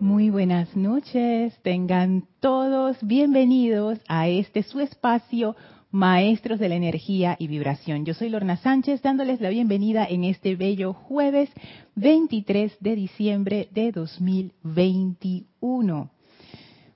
[0.00, 5.56] Muy buenas noches, tengan todos bienvenidos a este su espacio
[5.90, 8.04] Maestros de la Energía y Vibración.
[8.04, 11.50] Yo soy Lorna Sánchez dándoles la bienvenida en este bello jueves
[11.96, 16.10] 23 de diciembre de 2021.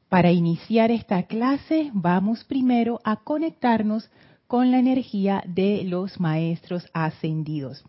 [0.09, 4.09] Para iniciar esta clase vamos primero a conectarnos
[4.47, 7.85] con la energía de los maestros ascendidos.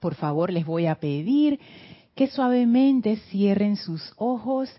[0.00, 1.60] Por favor, les voy a pedir
[2.14, 4.70] que suavemente cierren sus ojos,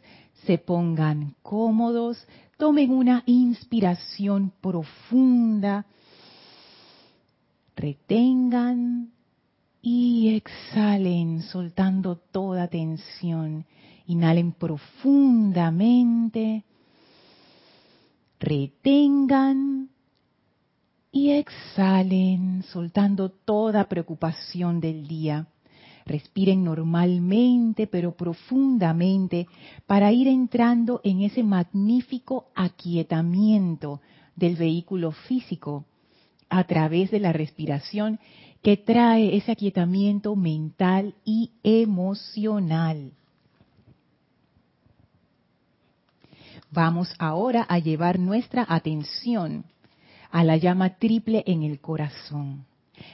[0.45, 2.25] se pongan cómodos,
[2.57, 5.85] tomen una inspiración profunda,
[7.75, 9.11] retengan
[9.81, 13.65] y exhalen soltando toda tensión.
[14.07, 16.63] Inhalen profundamente,
[18.39, 19.89] retengan
[21.11, 25.47] y exhalen soltando toda preocupación del día.
[26.05, 29.47] Respiren normalmente pero profundamente
[29.87, 34.01] para ir entrando en ese magnífico aquietamiento
[34.35, 35.85] del vehículo físico
[36.47, 38.19] a través de la respiración
[38.61, 43.11] que trae ese aquietamiento mental y emocional.
[46.69, 49.65] Vamos ahora a llevar nuestra atención
[50.29, 52.65] a la llama triple en el corazón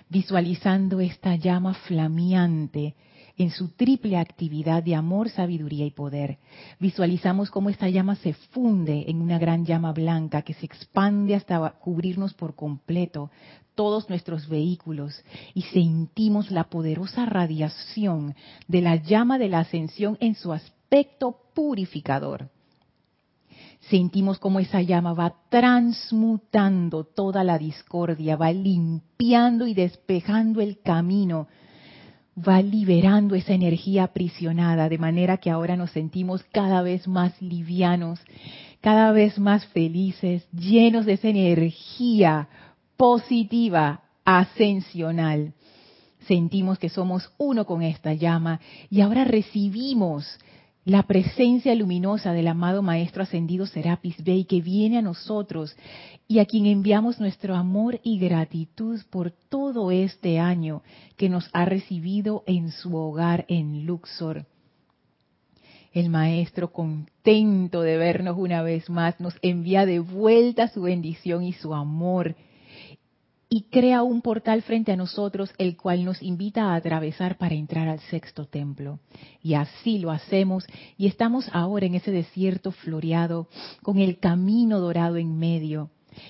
[0.09, 2.95] visualizando esta llama flameante
[3.37, 6.37] en su triple actividad de amor, sabiduría y poder.
[6.79, 11.71] Visualizamos cómo esta llama se funde en una gran llama blanca que se expande hasta
[11.79, 13.31] cubrirnos por completo
[13.75, 18.35] todos nuestros vehículos y sentimos la poderosa radiación
[18.67, 22.49] de la llama de la ascensión en su aspecto purificador
[23.92, 31.48] sentimos como esa llama va transmutando toda la discordia, va limpiando y despejando el camino,
[32.36, 38.22] va liberando esa energía aprisionada, de manera que ahora nos sentimos cada vez más livianos,
[38.80, 42.48] cada vez más felices, llenos de esa energía
[42.95, 45.54] positiva, ascensional.
[46.27, 50.39] Sentimos que somos uno con esta llama y ahora recibimos
[50.83, 55.75] la presencia luminosa del amado Maestro Ascendido Serapis Bey que viene a nosotros
[56.27, 60.81] y a quien enviamos nuestro amor y gratitud por todo este año
[61.17, 64.45] que nos ha recibido en su hogar en Luxor.
[65.93, 71.53] El Maestro, contento de vernos una vez más, nos envía de vuelta su bendición y
[71.53, 72.36] su amor
[73.54, 77.89] y crea un portal frente a nosotros, el cual nos invita a atravesar para entrar
[77.89, 79.02] al sexto templo.
[79.44, 80.66] Y así lo hacemos
[80.98, 83.50] y estamos ahora en ese desierto floreado,
[83.82, 85.89] con el camino dorado en medio,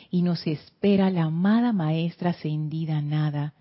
[0.09, 3.53] y nos espera la amada maestra ascendida nada,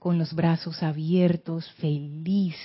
[0.00, 2.56] con los brazos abiertos, feliz,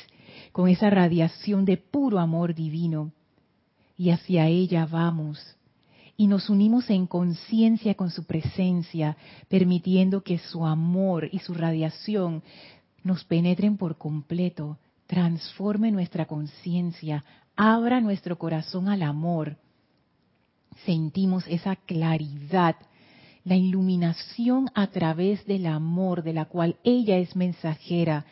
[0.52, 3.12] con esa radiación de puro amor divino.
[3.96, 5.40] Y hacia ella vamos
[6.20, 9.16] y nos unimos en conciencia con su presencia,
[9.48, 12.44] permitiendo que su amor y su radiación
[13.06, 17.24] nos penetren por completo, transforme nuestra conciencia,
[17.56, 19.56] abra nuestro corazón al amor.
[20.86, 22.76] Sentimos esa claridad,
[23.46, 28.26] la iluminación a través del amor de la cual ella es mensajera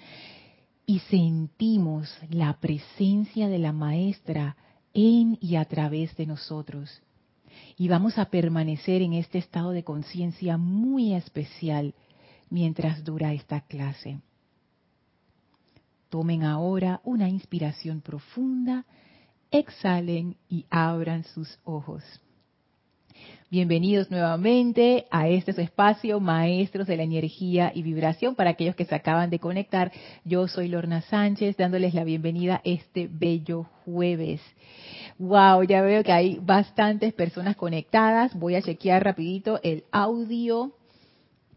[0.86, 4.58] y sentimos la presencia de la maestra
[4.94, 7.02] en y a través de nosotros
[7.78, 11.94] y vamos a permanecer en este estado de conciencia muy especial
[12.50, 14.20] mientras dura esta clase.
[16.10, 18.86] Tomen ahora una inspiración profunda,
[19.52, 22.04] exhalen y abran sus ojos.
[23.50, 28.36] Bienvenidos nuevamente a este espacio, Maestros de la Energía y Vibración.
[28.36, 29.92] Para aquellos que se acaban de conectar,
[30.26, 34.42] yo soy Lorna Sánchez, dándoles la bienvenida este bello jueves.
[35.20, 38.38] Wow, ya veo que hay bastantes personas conectadas.
[38.38, 40.74] Voy a chequear rapidito el audio.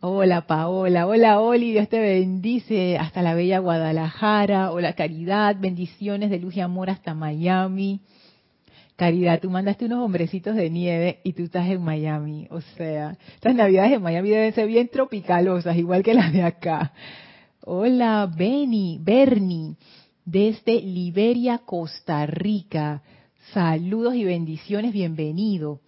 [0.00, 6.38] Hola Paola, hola Oli, Dios te bendice hasta la bella Guadalajara, hola Caridad, bendiciones de
[6.38, 8.00] luz y amor hasta Miami.
[8.94, 13.56] Caridad, tú mandaste unos hombrecitos de nieve y tú estás en Miami, o sea, estas
[13.56, 16.92] navidades en Miami deben ser bien tropicalosas, igual que las de acá.
[17.60, 19.74] Hola, Benny, Bernie,
[20.30, 23.02] desde Liberia, Costa Rica.
[23.54, 25.80] Saludos y bendiciones, bienvenido.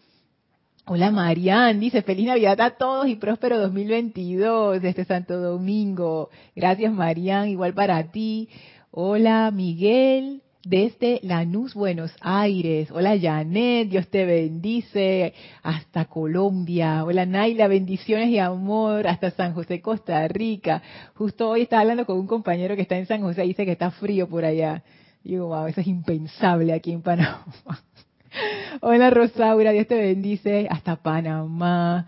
[0.86, 6.30] Hola Marian, dice feliz Navidad a todos y próspero 2022 desde Santo Domingo.
[6.56, 8.48] Gracias Marian, igual para ti.
[8.90, 12.90] Hola Miguel, desde Lanús, Buenos Aires.
[12.90, 15.32] Hola Janet, Dios te bendice.
[15.62, 17.04] Hasta Colombia.
[17.04, 19.06] Hola Naila, bendiciones y amor.
[19.06, 20.82] Hasta San José, Costa Rica.
[21.14, 23.72] Justo hoy estaba hablando con un compañero que está en San José y dice que
[23.72, 24.82] está frío por allá.
[25.24, 27.44] Digo, wow, eso es impensable aquí en Panamá.
[28.80, 30.66] Hola Rosaura, Dios te bendice.
[30.70, 32.06] Hasta Panamá.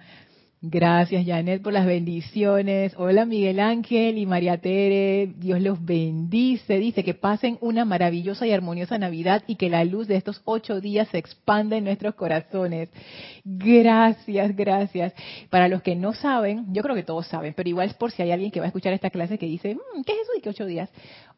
[0.65, 2.95] Gracias, Janet, por las bendiciones.
[2.97, 5.33] Hola, Miguel Ángel y María Tere.
[5.37, 6.79] Dios los bendice.
[6.79, 10.81] Dice que pasen una maravillosa y armoniosa Navidad y que la luz de estos ocho
[10.81, 12.91] días se expanda en nuestros corazones.
[13.45, 15.13] Gracias, gracias.
[15.51, 18.23] Para los que no saben, yo creo que todos saben, pero igual es por si
[18.23, 20.43] hay alguien que va a escuchar esta clase que dice, mm, ¿qué es eso de
[20.43, 20.91] que ocho días?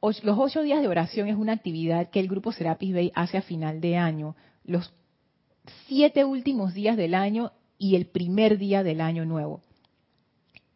[0.03, 3.43] Los ocho días de oración es una actividad que el grupo Serapis Bay hace a
[3.43, 4.37] final de año.
[4.67, 4.93] Los
[5.87, 9.61] siete últimos días del año y el primer día del año nuevo.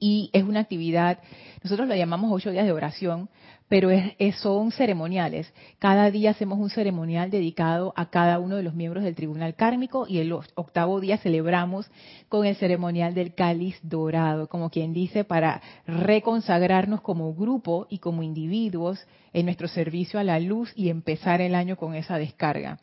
[0.01, 1.19] Y es una actividad,
[1.63, 3.29] nosotros la llamamos ocho días de oración,
[3.69, 5.53] pero es, son ceremoniales.
[5.79, 10.07] Cada día hacemos un ceremonial dedicado a cada uno de los miembros del tribunal kármico
[10.09, 11.91] y el octavo día celebramos
[12.29, 18.23] con el ceremonial del cáliz dorado, como quien dice, para reconsagrarnos como grupo y como
[18.23, 22.79] individuos en nuestro servicio a la luz y empezar el año con esa descarga.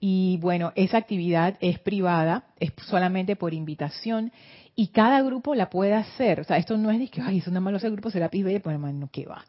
[0.00, 4.32] Y bueno, esa actividad es privada, es solamente por invitación
[4.74, 6.40] y cada grupo la puede hacer.
[6.40, 8.10] O sea, esto no es de que, ay, eso nada más lo hace el grupo
[8.10, 9.44] Serapis B, pues no, ¿qué va?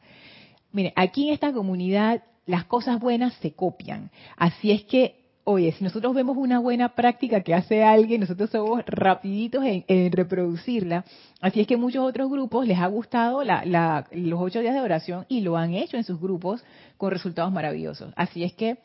[0.71, 4.09] Mire, aquí en esta comunidad las cosas buenas se copian.
[4.37, 8.83] Así es que, oye, si nosotros vemos una buena práctica que hace alguien, nosotros somos
[8.85, 11.03] rapiditos en, reproducirla.
[11.41, 15.41] Así es que muchos otros grupos les ha gustado los ocho días de oración y
[15.41, 16.63] lo han hecho en sus grupos
[16.95, 18.13] con resultados maravillosos.
[18.15, 18.77] Así es que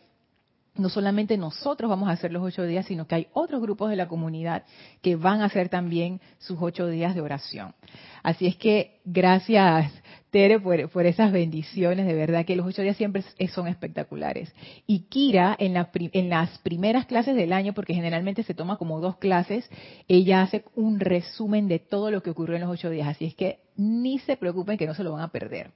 [0.74, 3.96] no solamente nosotros vamos a hacer los ocho días, sino que hay otros grupos de
[3.96, 4.64] la comunidad
[5.02, 7.74] que van a hacer también sus ocho días de oración.
[8.22, 9.92] Así es que gracias,
[10.30, 12.06] Tere, por, esas bendiciones.
[12.06, 13.22] De verdad que los ocho días siempre
[13.52, 14.54] son espectaculares.
[14.86, 19.18] Y Kira, en, en las primeras clases del año, porque generalmente se toma como dos
[19.18, 19.68] clases,
[20.08, 23.08] ella hace un resumen de todo lo que ocurrió en los ocho días.
[23.08, 25.70] Así es que ni se preocupen que no se lo van a perder.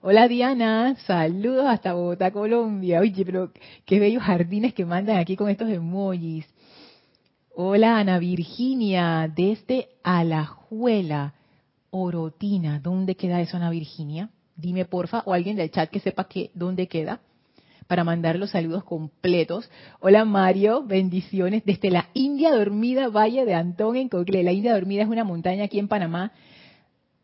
[0.00, 3.00] Hola Diana, saludos hasta Bogotá, Colombia.
[3.00, 3.50] Oye, pero
[3.84, 6.46] qué bellos jardines que mandan aquí con estos emojis.
[7.56, 11.34] Hola Ana Virginia, desde Alajuela,
[11.90, 12.78] Orotina.
[12.78, 14.30] ¿Dónde queda eso, Ana Virginia?
[14.54, 17.20] Dime porfa, o alguien del chat que sepa que, dónde queda,
[17.88, 19.68] para mandar los saludos completos.
[19.98, 24.44] Hola Mario, bendiciones desde la India Dormida, Valle de Antón en Cocle.
[24.44, 26.30] La India Dormida es una montaña aquí en Panamá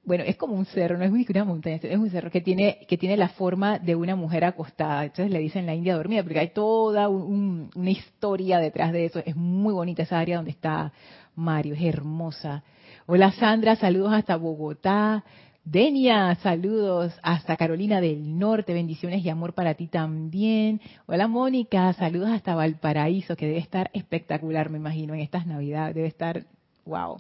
[0.05, 2.99] bueno, es como un cerro, no es una montaña, es un cerro que tiene, que
[2.99, 5.05] tiene la forma de una mujer acostada.
[5.05, 9.23] Entonces le dicen la India dormida, porque hay toda una historia detrás de eso.
[9.25, 10.93] Es muy bonita esa área donde está
[11.35, 12.63] Mario, es hermosa.
[13.07, 15.25] Hola Sandra, saludos hasta Bogotá.
[15.65, 20.83] Denia, saludos hasta Carolina del Norte, bendiciones y amor para ti también.
[21.07, 26.09] Hola Mónica, saludos hasta Valparaíso, que debe estar espectacular, me imagino, en estas navidades, debe
[26.09, 26.45] estar,
[26.85, 27.17] wow.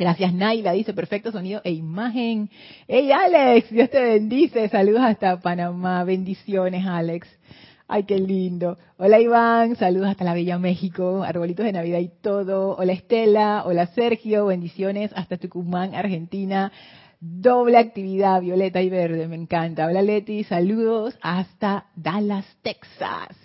[0.00, 2.48] Gracias Naila, dice perfecto sonido e imagen.
[2.88, 4.66] Hey Alex, Dios te bendice.
[4.70, 6.04] Saludos hasta Panamá.
[6.04, 7.28] Bendiciones Alex.
[7.86, 8.78] Ay, qué lindo.
[8.96, 12.78] Hola Iván, saludos hasta la Bella México, arbolitos de Navidad y todo.
[12.78, 16.72] Hola Estela, hola Sergio, bendiciones hasta Tucumán, Argentina.
[17.20, 19.86] Doble actividad, violeta y verde, me encanta.
[19.86, 23.36] Hola Leti, saludos hasta Dallas, Texas.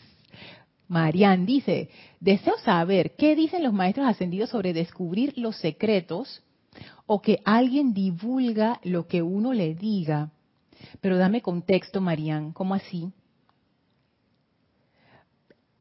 [0.87, 1.89] Marian dice,
[2.21, 6.44] deseo saber qué dicen los maestros ascendidos sobre descubrir los secretos
[7.05, 10.31] o que alguien divulga lo que uno le diga.
[11.01, 13.11] Pero dame contexto, Marían, ¿cómo así?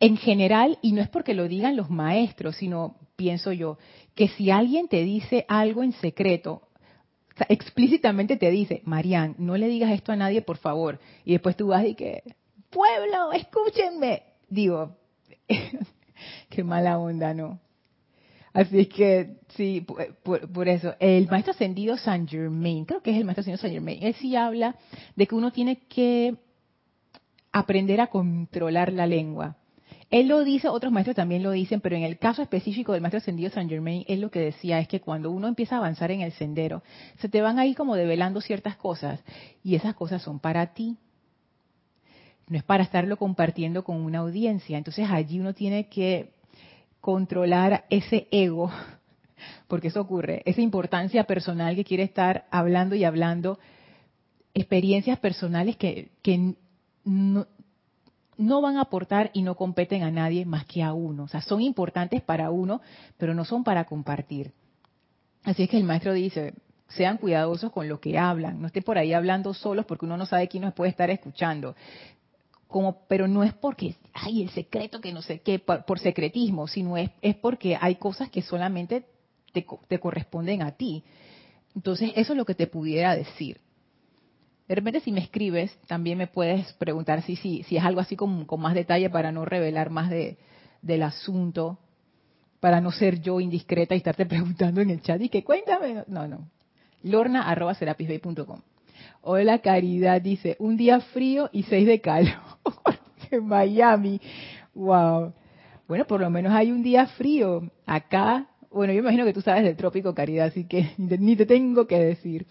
[0.01, 3.79] En general, y no es porque lo digan los maestros, sino pienso yo,
[4.15, 6.69] que si alguien te dice algo en secreto,
[7.49, 11.01] explícitamente te dice, Marían, no le digas esto a nadie, por favor.
[11.25, 12.23] Y después tú vas y que,
[12.71, 14.23] pueblo, escúchenme.
[14.49, 14.97] Digo,
[16.51, 17.61] qué mala onda, ¿no?
[18.55, 19.85] Así que, sí,
[20.23, 20.95] por, eso.
[21.01, 24.37] El maestro ascendido Saint Germain, creo que es el maestro ascendido Saint Germain, él sí
[24.37, 24.77] habla
[25.17, 26.37] de que uno tiene que
[27.51, 29.57] aprender a controlar la lengua.
[30.09, 33.19] Él lo dice, otros maestros también lo dicen, pero en el caso específico del maestro
[33.19, 36.21] ascendido Saint Germain, él lo que decía es que cuando uno empieza a avanzar en
[36.21, 36.85] el sendero,
[37.19, 39.21] se te van a ir como develando ciertas cosas,
[39.65, 40.97] y esas cosas son para ti.
[42.47, 44.79] No es para estarlo compartiendo con una audiencia.
[44.79, 46.35] Entonces allí uno tiene que
[47.05, 48.71] controlar ese ego,
[49.69, 53.59] porque eso ocurre, esa importancia personal que quiere estar hablando y hablando,
[54.55, 56.09] experiencias personales que,
[57.05, 57.47] no,
[58.39, 61.25] no van a aportar y no competen a nadie más que a uno.
[61.25, 62.81] O sea, son importantes para uno,
[63.19, 64.53] pero no son para compartir.
[65.43, 66.55] Así es que el maestro dice,
[66.89, 70.25] sean cuidadosos con lo que hablan, no estén por ahí hablando solos porque uno no
[70.25, 71.77] sabe quién nos puede estar escuchando.
[72.75, 76.97] Como, pero no es porque, ay, el secreto que no sé qué, por, secretismo, sino
[76.97, 79.07] es, es porque hay cosas que solamente
[79.53, 81.05] te, te corresponden a ti.
[81.77, 83.61] Entonces, eso es lo que te pudiera decir.
[84.67, 88.17] De repente si me escribes, también me puedes preguntar si, si, si es algo así
[88.17, 90.37] con, con más detalle para no revelar más de,
[90.83, 91.79] del asunto,
[92.59, 96.03] para no ser yo indiscreta y estarte preguntando en el chat y que cuéntame.
[96.09, 96.51] No, no.
[97.05, 97.77] Lorna arroba
[99.23, 102.35] Hola Caridad, dice, un día frío y seis de calor
[103.31, 104.21] en Miami.
[104.75, 105.33] Wow.
[105.87, 107.71] Bueno, por lo menos hay un día frío.
[107.87, 111.87] Acá, bueno, yo imagino que tú sabes del trópico Caridad, así que ni te tengo
[111.87, 112.47] que decir.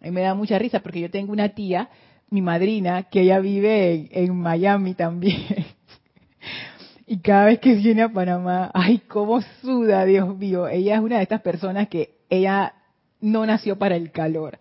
[0.00, 1.90] Mí me da mucha risa porque yo tengo una tía,
[2.30, 5.44] mi madrina, que ella vive en, Miami también.
[7.06, 10.68] y cada vez que viene a Panamá, ay, cómo suda, Dios mío.
[10.68, 12.74] Ella es una de estas personas que ella
[13.20, 14.58] no nació para el calor.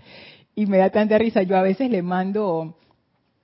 [0.60, 1.42] Y me da tanta risa.
[1.44, 2.76] Yo a veces le mando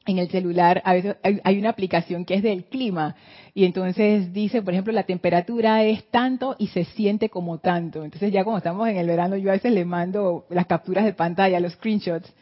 [0.06, 3.16] en el celular, a veces hay una aplicación que es del clima
[3.54, 8.04] y entonces dice, por ejemplo, la temperatura es tanto y se siente como tanto.
[8.04, 11.14] Entonces ya cuando estamos en el verano yo a veces le mando las capturas de
[11.14, 12.34] pantalla, los screenshots,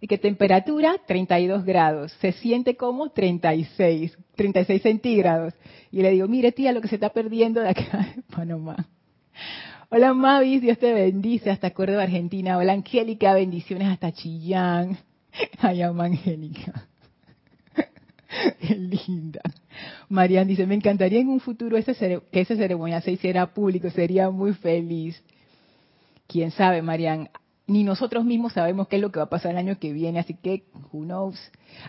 [0.00, 5.54] y que temperatura 32 grados, se siente como 36, 36 centígrados.
[5.90, 8.86] Y le digo, mire tía, lo que se está perdiendo de acá de Panamá.
[9.92, 12.56] Hola Mavis, Dios te bendice hasta Córdoba, Argentina.
[12.56, 14.96] Hola Angélica, bendiciones hasta Chillán.
[15.58, 16.86] Ay, amo Angélica.
[18.60, 19.40] Qué linda.
[20.08, 21.92] Marian dice, me encantaría en un futuro ese
[22.30, 25.20] que ese ceremonia se hiciera público, sería muy feliz.
[26.28, 27.28] Quién sabe, Marian.
[27.66, 30.20] Ni nosotros mismos sabemos qué es lo que va a pasar el año que viene,
[30.20, 31.36] así que, who knows.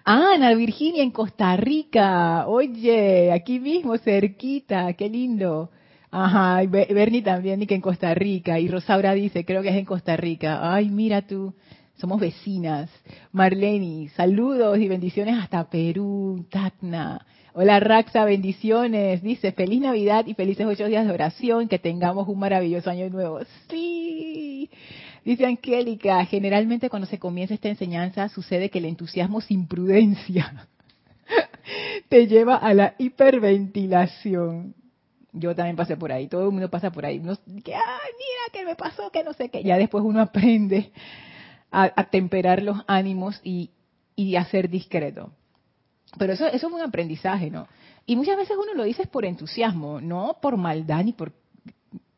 [0.05, 2.48] Ah, Ana Virginia en Costa Rica.
[2.48, 5.70] Oye, aquí mismo, cerquita, qué lindo.
[6.12, 8.60] Ajá, y Bernie también, y que en Costa Rica.
[8.60, 10.74] Y Rosaura dice, creo que es en Costa Rica.
[10.74, 11.53] Ay, mira tú.
[11.96, 12.89] Somos vecinas.
[13.32, 16.46] Marleni, saludos y bendiciones hasta Perú.
[16.50, 17.25] Tatna.
[17.53, 19.22] Hola Raxa, bendiciones.
[19.22, 21.70] Dice, feliz Navidad y felices ocho días de oración.
[21.70, 23.39] Que tengamos un maravilloso año nuevo.
[23.70, 24.70] Sí.
[25.24, 30.68] Dice Angélica, generalmente cuando se comienza esta enseñanza sucede que el entusiasmo sin prudencia
[32.10, 34.74] te lleva a la hiperventilación.
[35.34, 37.20] Yo también pasé por ahí, todo el mundo pasa por ahí.
[37.20, 39.64] que, ay, mira, que me pasó, que no sé qué.
[39.64, 40.92] Ya después uno aprende
[41.72, 43.72] a, temperar los ánimos y,
[44.16, 45.32] y a ser discreto.
[46.18, 47.68] Pero eso, eso es un aprendizaje, ¿no?
[48.06, 51.32] Y muchas veces uno lo dice por entusiasmo, no por maldad ni por...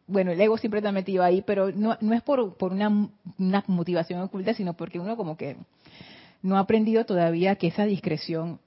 [0.07, 3.63] Bueno, el ego siempre está metido ahí, pero no, no es por, por una, una
[3.67, 5.55] motivación oculta, sino porque uno como que
[6.41, 8.59] no ha aprendido todavía que esa discreción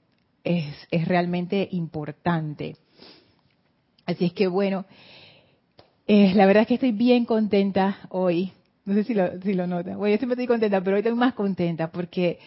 [0.43, 2.77] es, es realmente importante.
[4.07, 4.85] Así es que bueno,
[6.07, 8.51] eh, la verdad es que estoy bien contenta hoy
[8.87, 9.97] no sé si lo, si lo notan.
[9.97, 12.39] Bueno, yo siempre estoy contenta, pero hoy estoy más contenta porque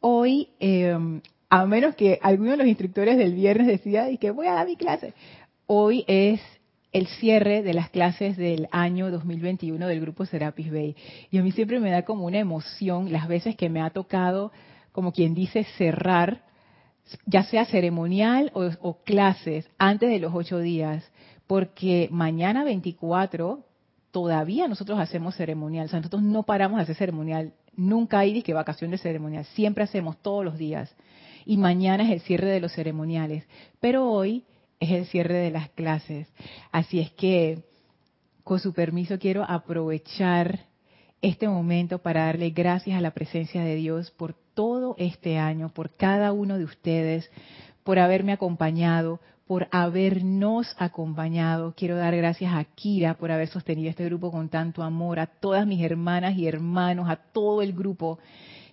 [0.00, 4.48] hoy, em, a menos que alguno de los instructores del viernes decida y que voy
[4.48, 5.14] a dar mi clase,
[5.66, 6.40] hoy es
[6.90, 10.96] el cierre de las clases del año 2021 del grupo Serapis Bay.
[11.30, 14.50] Y a mí siempre me da como una emoción las veces que me ha tocado,
[14.90, 16.42] como quien dice, cerrar,
[17.26, 21.04] ya sea ceremonial o, clases, antes de los ocho días,
[21.46, 23.64] porque mañana 24
[24.10, 25.86] todavía nosotros hacemos ceremonial.
[25.86, 27.52] O sea, nosotros no paramos de hacer ceremonial.
[27.74, 29.44] Nunca hay que vacación de ceremonial.
[29.54, 30.94] Siempre hacemos todos los días.
[31.44, 33.44] Y mañana es el cierre de los ceremoniales.
[33.80, 34.44] Pero hoy
[34.78, 36.28] es el cierre de las clases.
[36.70, 37.64] Así es que,
[38.44, 40.66] con su permiso, quiero aprovechar
[41.22, 45.94] este momento para darle gracias a la presencia de Dios por todo este año, por
[45.94, 47.30] cada uno de ustedes,
[47.84, 51.74] por haberme acompañado, por habernos acompañado.
[51.76, 55.66] Quiero dar gracias a Kira por haber sostenido este grupo con tanto amor, a todas
[55.66, 58.18] mis hermanas y hermanos, a todo el grupo.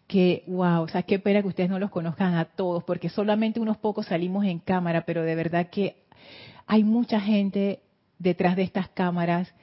[0.07, 3.59] Que, wow, o sea, qué pena que ustedes no los conozcan a todos, porque solamente
[3.59, 5.97] unos pocos salimos en cámara, pero de verdad que
[6.65, 7.81] hay mucha gente
[8.17, 9.53] detrás de estas cámaras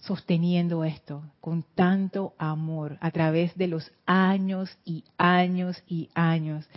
[0.00, 6.68] sosteniendo esto con tanto amor a través de los años y años y años.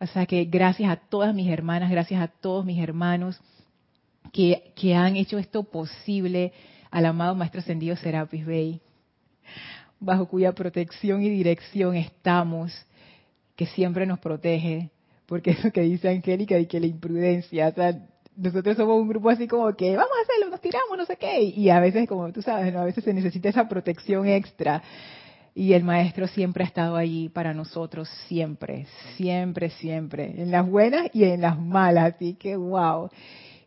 [0.00, 3.38] O sea que gracias a todas mis hermanas, gracias a todos mis hermanos
[4.32, 6.52] que, que han hecho esto posible
[6.90, 8.80] al amado Maestro Ascendido Serapis Bey,
[10.00, 12.72] bajo cuya protección y dirección estamos,
[13.54, 14.90] que siempre nos protege,
[15.26, 19.30] porque eso que dice Angélica y que la imprudencia, o sea, nosotros somos un grupo
[19.30, 22.32] así como que vamos a hacerlo, nos tiramos, no sé qué, y a veces, como
[22.32, 24.82] tú sabes, a veces se necesita esa protección extra.
[25.54, 28.86] Y el maestro siempre ha estado allí para nosotros, siempre,
[29.16, 32.14] siempre, siempre, en las buenas y en las malas.
[32.14, 33.10] Así que, wow.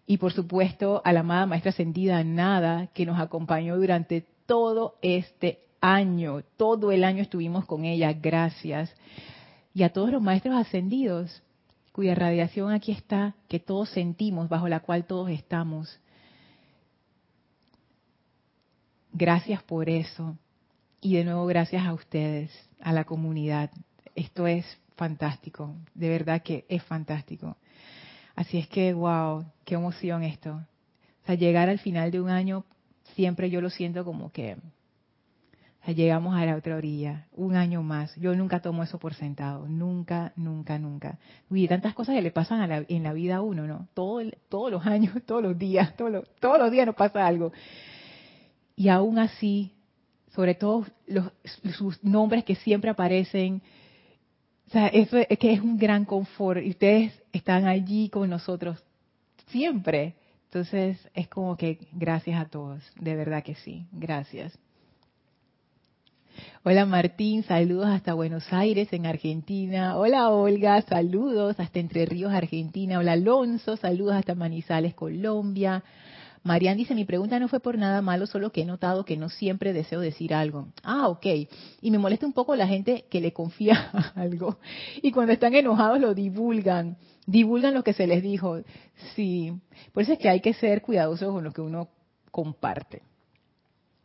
[0.07, 5.59] Y por supuesto, a la amada maestra ascendida Nada, que nos acompañó durante todo este
[5.79, 6.41] año.
[6.57, 8.91] Todo el año estuvimos con ella, gracias.
[9.75, 11.43] Y a todos los maestros ascendidos,
[11.95, 15.97] cuya radiación aquí está, que todos sentimos, bajo la cual todos estamos.
[19.13, 20.37] Gracias por eso.
[20.99, 23.71] Y de nuevo gracias a ustedes, a la comunidad.
[24.13, 24.65] Esto es
[24.97, 27.55] fantástico, de verdad que es fantástico.
[28.35, 30.51] Así es que, wow, qué emoción esto.
[30.53, 32.65] O sea, llegar al final de un año,
[33.15, 34.57] siempre yo lo siento como que
[35.93, 38.15] llegamos a la otra orilla, un año más.
[38.15, 41.19] Yo nunca tomo eso por sentado, nunca, nunca, nunca.
[41.51, 43.87] Y tantas cosas que le pasan en la vida a uno, ¿no?
[43.93, 47.51] Todo todos los años, todos los días, todos los, todos los días nos pasa algo.
[48.75, 49.73] Y aún así,
[50.33, 51.31] sobre todo los,
[51.77, 53.61] sus nombres que siempre aparecen.
[54.67, 58.83] O sea, eso es que es un gran confort y ustedes están allí con nosotros
[59.47, 60.15] siempre.
[60.45, 64.57] Entonces es como que gracias a todos, de verdad que sí, gracias.
[66.63, 69.97] Hola Martín, saludos hasta Buenos Aires en Argentina.
[69.97, 72.99] Hola Olga, saludos hasta Entre Ríos, Argentina.
[72.99, 75.83] Hola Alonso, saludos hasta Manizales, Colombia.
[76.43, 79.29] Marian dice, mi pregunta no fue por nada malo, solo que he notado que no
[79.29, 80.67] siempre deseo decir algo.
[80.83, 81.25] Ah, ok.
[81.81, 84.59] Y me molesta un poco la gente que le confía algo
[85.01, 88.59] y cuando están enojados lo divulgan, divulgan lo que se les dijo.
[89.15, 89.53] Sí,
[89.91, 91.89] por eso es que hay que ser cuidadosos con lo que uno
[92.29, 93.01] comparte.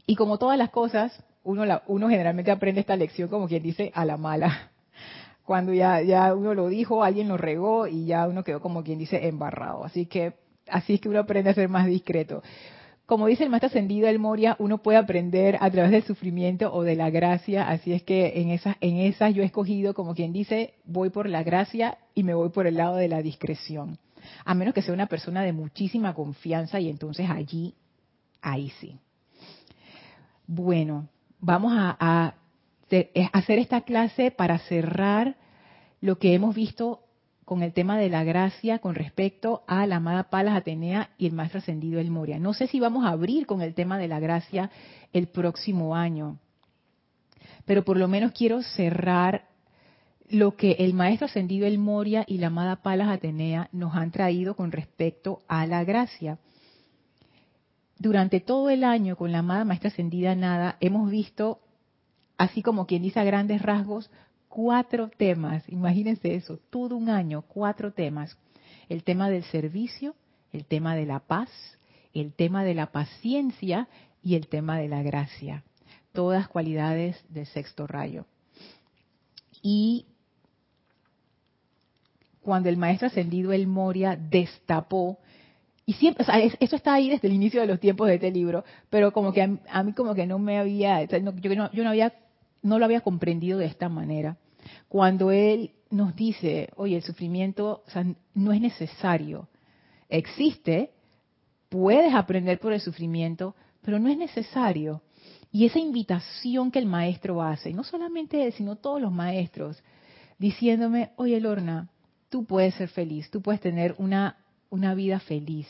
[0.07, 1.13] Y como todas las cosas,
[1.45, 4.71] uno, la, uno generalmente aprende esta lección como quien dice a la mala.
[5.45, 8.99] Cuando ya, ya uno lo dijo, alguien lo regó y ya uno quedó como quien
[8.99, 9.85] dice embarrado.
[9.85, 10.35] Así que
[10.69, 12.43] así es que uno aprende a ser más discreto.
[13.11, 16.85] Como dice el maestro ascendido El Moria, uno puede aprender a través del sufrimiento o
[16.85, 20.33] de la gracia, así es que en esas en esa yo he escogido, como quien
[20.33, 23.99] dice, voy por la gracia y me voy por el lado de la discreción.
[24.45, 27.75] A menos que sea una persona de muchísima confianza y entonces allí,
[28.43, 29.01] ahí sí.
[30.47, 31.09] Bueno,
[31.41, 32.35] vamos a, a
[33.33, 35.37] hacer esta clase para cerrar
[36.01, 37.01] lo que hemos visto
[37.51, 41.33] con el tema de la gracia con respecto a la amada Palas Atenea y el
[41.33, 42.39] maestro ascendido El Moria.
[42.39, 44.71] No sé si vamos a abrir con el tema de la gracia
[45.13, 46.39] el próximo año,
[47.65, 49.49] pero por lo menos quiero cerrar
[50.29, 54.55] lo que el maestro ascendido El Moria y la amada Palas Atenea nos han traído
[54.55, 56.39] con respecto a la gracia.
[58.01, 61.61] Durante todo el año con la amada maestra ascendida Nada hemos visto,
[62.39, 64.11] así como quien dice a grandes rasgos,
[64.49, 68.39] cuatro temas, imagínense eso, todo un año, cuatro temas.
[68.89, 70.15] El tema del servicio,
[70.51, 71.51] el tema de la paz,
[72.15, 73.87] el tema de la paciencia
[74.23, 75.63] y el tema de la gracia.
[76.15, 78.25] Todas cualidades del sexto rayo.
[79.61, 80.07] Y
[82.41, 85.19] cuando el maestro ascendido El Moria destapó,
[85.91, 88.31] y siempre, o sea, eso está ahí desde el inicio de los tiempos de este
[88.31, 91.91] libro, pero como que a, mí como que no me había, yo, no, yo no
[91.91, 92.13] había
[92.63, 94.37] no lo había comprendido de esta manera.
[94.89, 97.83] Cuando él nos dice, oye, el sufrimiento
[98.35, 99.49] no es necesario,
[100.09, 100.93] existe,
[101.69, 105.03] puedes aprender por el sufrimiento, pero no es necesario.
[105.51, 109.83] Y esa invitación que el maestro hace, no solamente él, sino todos los maestros,
[110.39, 111.89] diciéndome, oye Lorna,
[112.29, 114.37] tú puedes ser feliz, tú puedes tener una,
[114.71, 115.67] una vida feliz.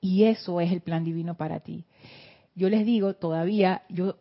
[0.00, 1.84] Y eso es el plan divino para ti.
[2.54, 4.16] Yo les digo, todavía, yo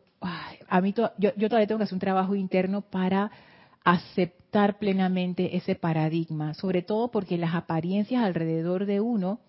[0.69, 3.31] a mí yo, yo todavía tengo que hacer un trabajo interno para
[3.83, 9.39] aceptar plenamente ese paradigma, sobre todo porque las apariencias alrededor de uno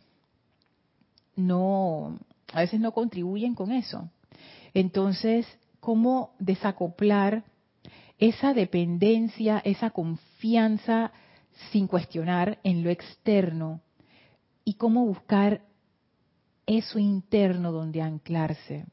[1.36, 2.18] no,
[2.52, 4.08] a veces no contribuyen con eso.
[4.72, 5.46] Entonces,
[5.80, 7.44] ¿cómo desacoplar
[8.18, 11.12] esa dependencia, esa confianza
[11.70, 13.80] sin cuestionar en lo externo?
[14.64, 15.62] ¿Y cómo buscar
[16.66, 18.86] eso interno donde anclarse?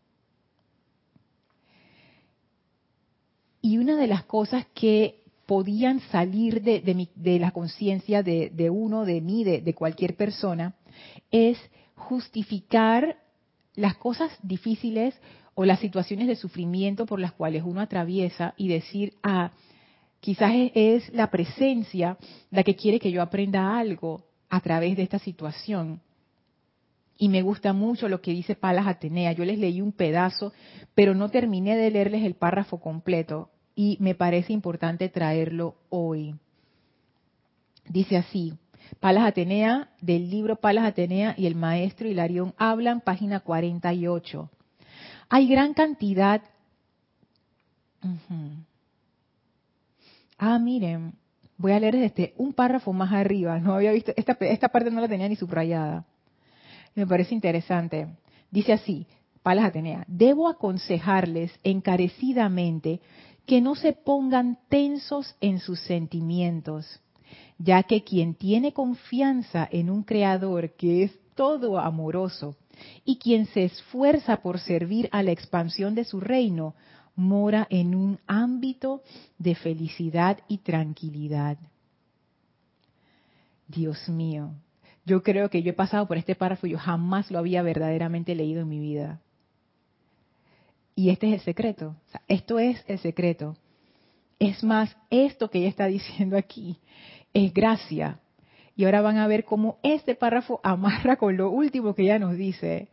[3.62, 9.44] Y una de las cosas que podían salir de, la conciencia de, uno, de mí,
[9.44, 10.76] de, cualquier persona,
[11.30, 11.58] es
[11.96, 13.18] justificar
[13.76, 15.16] las cosas difíciles
[15.54, 19.52] o las situaciones de sufrimiento por las cuales uno atraviesa y decir, ah,
[20.20, 22.18] quizás es la presencia
[22.50, 26.02] la que quiere que yo aprenda algo a través de esta situación.
[27.18, 29.32] Y me gusta mucho lo que dice Palas Atenea.
[29.32, 30.54] Yo les leí un pedazo,
[30.94, 36.36] pero no terminé de leerles el párrafo completo y me parece importante traerlo hoy.
[37.88, 38.54] Dice así,
[39.00, 44.50] Palas Atenea, del libro Palas Atenea y el maestro Hilarión hablan, página 48.
[45.30, 46.42] Hay gran cantidad,
[50.38, 51.14] Ah, miren,
[51.62, 53.60] voy a leer este un párrafo más arriba.
[53.60, 56.06] No había visto, esta, esta parte no la tenía ni subrayada.
[56.96, 58.08] Me parece interesante.
[58.50, 59.08] Dice así,
[59.44, 63.00] Palas Atenea, debo aconsejarles encarecidamente
[63.46, 67.00] que no se pongan tensos en sus sentimientos,
[67.58, 72.56] ya que quien tiene confianza en un creador que es todo amoroso
[73.06, 76.76] y quien se esfuerza por servir a la expansión de su reino,
[77.22, 79.02] mora en un ámbito
[79.38, 81.58] de felicidad y tranquilidad.
[83.68, 84.52] Dios mío,
[85.06, 88.36] yo creo que yo he pasado por este párrafo y yo jamás lo había verdaderamente
[88.36, 89.22] leído en mi vida.
[90.96, 91.96] Y este es el secreto.
[92.28, 93.56] esto es el secreto.
[94.40, 96.78] Es más, esto que ella está diciendo aquí
[97.34, 98.20] es gracia.
[98.76, 102.36] Y ahora van a ver cómo este párrafo amarra con lo último que ella nos
[102.36, 102.90] dice.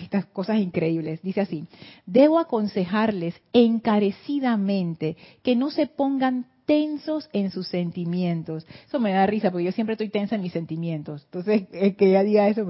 [0.00, 1.22] Estas cosas increíbles.
[1.22, 1.64] Dice así,
[2.06, 8.66] debo aconsejarles encarecidamente que no se pongan tensos en sus sentimientos.
[8.86, 11.24] Eso me da risa porque yo siempre estoy tensa en mis sentimientos.
[11.24, 12.66] Entonces, que ella diga eso,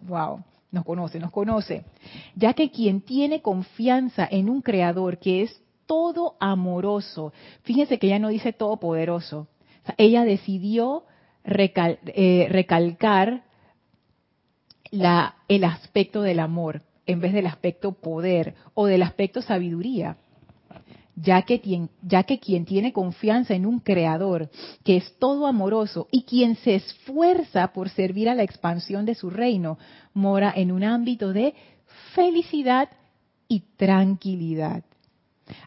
[0.00, 1.84] wow, nos conoce, nos conoce.
[2.36, 8.20] Ya que quien tiene confianza en un creador que es todo amoroso, fíjense que ella
[8.20, 9.48] no dice todopoderoso,
[9.96, 11.04] ella decidió
[11.44, 13.49] eh, recalcar
[14.90, 20.16] la, el aspecto del amor en vez del aspecto poder o del aspecto sabiduría
[21.22, 24.48] ya que, ya que quien tiene confianza en un creador
[24.84, 29.30] que es todo amoroso y quien se esfuerza por servir a la expansión de su
[29.30, 29.78] reino,
[30.14, 31.54] mora en un ámbito de
[32.14, 32.88] felicidad
[33.48, 34.84] y tranquilidad.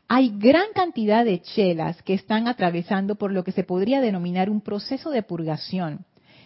[0.08, 4.62] Hay gran cantidad de chelas que están atravesando por lo que se podría denominar un
[4.62, 6.06] proceso de purgación.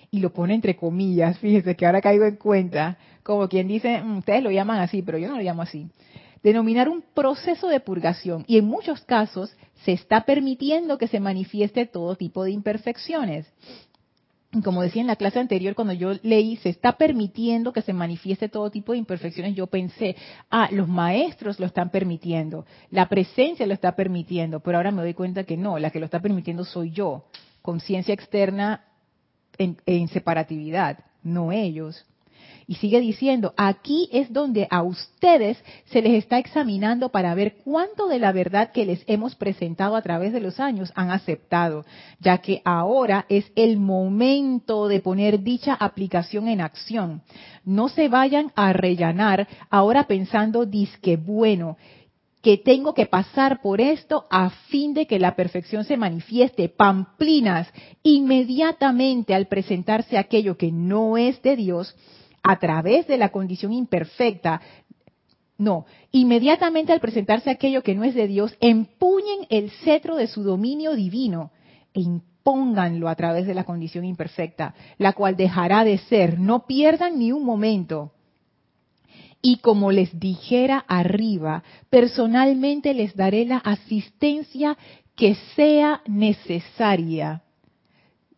[0.10, 4.20] Y lo pone entre comillas, fíjense que ahora caigo en cuenta, como quien dice, mm,
[4.20, 5.88] ustedes lo llaman así, pero yo no lo llamo así
[6.44, 11.86] denominar un proceso de purgación y en muchos casos se está permitiendo que se manifieste
[11.86, 13.46] todo tipo de imperfecciones.
[14.64, 18.48] Como decía en la clase anterior, cuando yo leí, se está permitiendo que se manifieste
[18.48, 20.16] todo tipo de imperfecciones, yo pensé,
[20.50, 25.14] ah, los maestros lo están permitiendo, la presencia lo está permitiendo, pero ahora me doy
[25.14, 27.26] cuenta que no, la que lo está permitiendo soy yo,
[27.62, 28.87] conciencia externa
[29.58, 32.06] en, separatividad, no ellos.
[32.70, 38.10] Y sigue diciendo, aquí es donde a ustedes se les está examinando para ver cuánto
[38.10, 41.86] de la verdad que les hemos presentado a través de los años han aceptado,
[42.20, 47.22] ya que ahora es el momento de poner dicha aplicación en acción.
[47.64, 51.78] No se vayan a rellanar ahora pensando, disque bueno,
[52.48, 56.70] que tengo que pasar por esto a fin de que la perfección se manifieste.
[56.70, 57.68] Pamplinas,
[58.04, 61.94] inmediatamente al presentarse aquello que no es de Dios,
[62.42, 64.62] a través de la condición imperfecta,
[65.58, 70.42] no, inmediatamente al presentarse aquello que no es de Dios, empuñen el cetro de su
[70.42, 71.52] dominio divino
[71.94, 76.40] e impónganlo a través de la condición imperfecta, la cual dejará de ser.
[76.40, 78.14] No pierdan ni un momento.
[79.42, 84.78] Y como les dijera arriba, personalmente les daré la asistencia
[85.16, 87.44] que sea necesaria.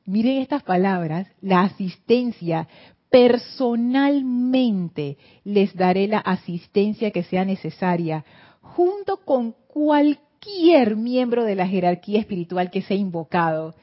[0.06, 2.68] Miren estas palabras, la asistencia,
[3.10, 8.26] personalmente les daré la asistencia que sea necesaria,
[8.62, 13.76] junto con cualquier miembro de la jerarquía espiritual que sea invocado.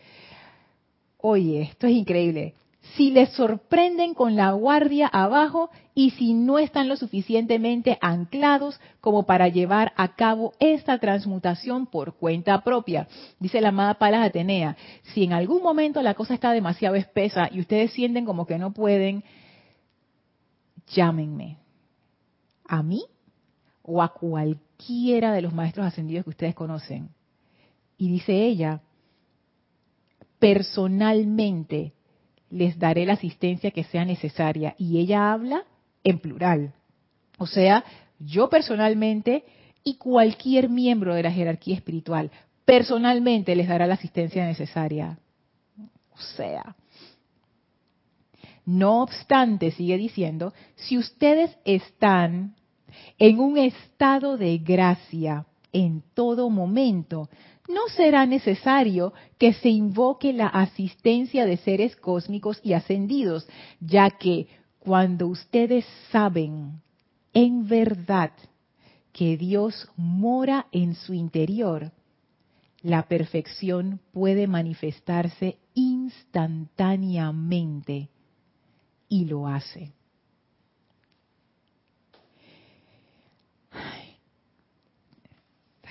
[1.18, 2.54] Oye, esto es increíble
[2.94, 9.24] si les sorprenden con la guardia abajo y si no están lo suficientemente anclados como
[9.24, 13.08] para llevar a cabo esta transmutación por cuenta propia.
[13.40, 14.76] Dice la amada Palas Atenea,
[15.14, 18.72] si en algún momento la cosa está demasiado espesa y ustedes sienten como que no
[18.72, 19.24] pueden,
[20.88, 21.58] llámenme.
[22.68, 23.04] A mí
[23.82, 27.10] o a cualquiera de los maestros ascendidos que ustedes conocen.
[27.96, 28.82] Y dice ella,
[30.38, 31.95] personalmente
[32.50, 34.74] les daré la asistencia que sea necesaria.
[34.78, 35.64] Y ella habla
[36.04, 36.72] en plural.
[37.38, 37.84] O sea,
[38.18, 39.44] yo personalmente
[39.84, 42.30] y cualquier miembro de la jerarquía espiritual
[42.64, 45.18] personalmente les dará la asistencia necesaria.
[46.12, 46.74] O sea,
[48.66, 52.56] no obstante, sigue diciendo, si ustedes están
[53.18, 57.28] en un estado de gracia en todo momento,
[57.68, 63.48] no será necesario que se invoque la asistencia de seres cósmicos y ascendidos,
[63.80, 64.46] ya que
[64.78, 66.80] cuando ustedes saben
[67.32, 68.30] en verdad
[69.12, 71.90] que Dios mora en su interior,
[72.82, 78.10] la perfección puede manifestarse instantáneamente
[79.08, 79.92] y lo hace.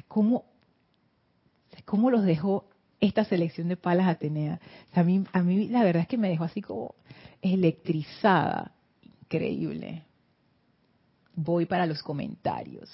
[0.07, 0.45] ¿Cómo,
[1.86, 2.67] cómo los dejó
[3.00, 4.60] esta selección de palas Atenea.
[4.93, 6.95] a, mí, a mí la verdad es que me dejó así como
[7.41, 8.74] electrizada.
[9.24, 10.04] Increíble.
[11.36, 12.89] Voy para los comentarios.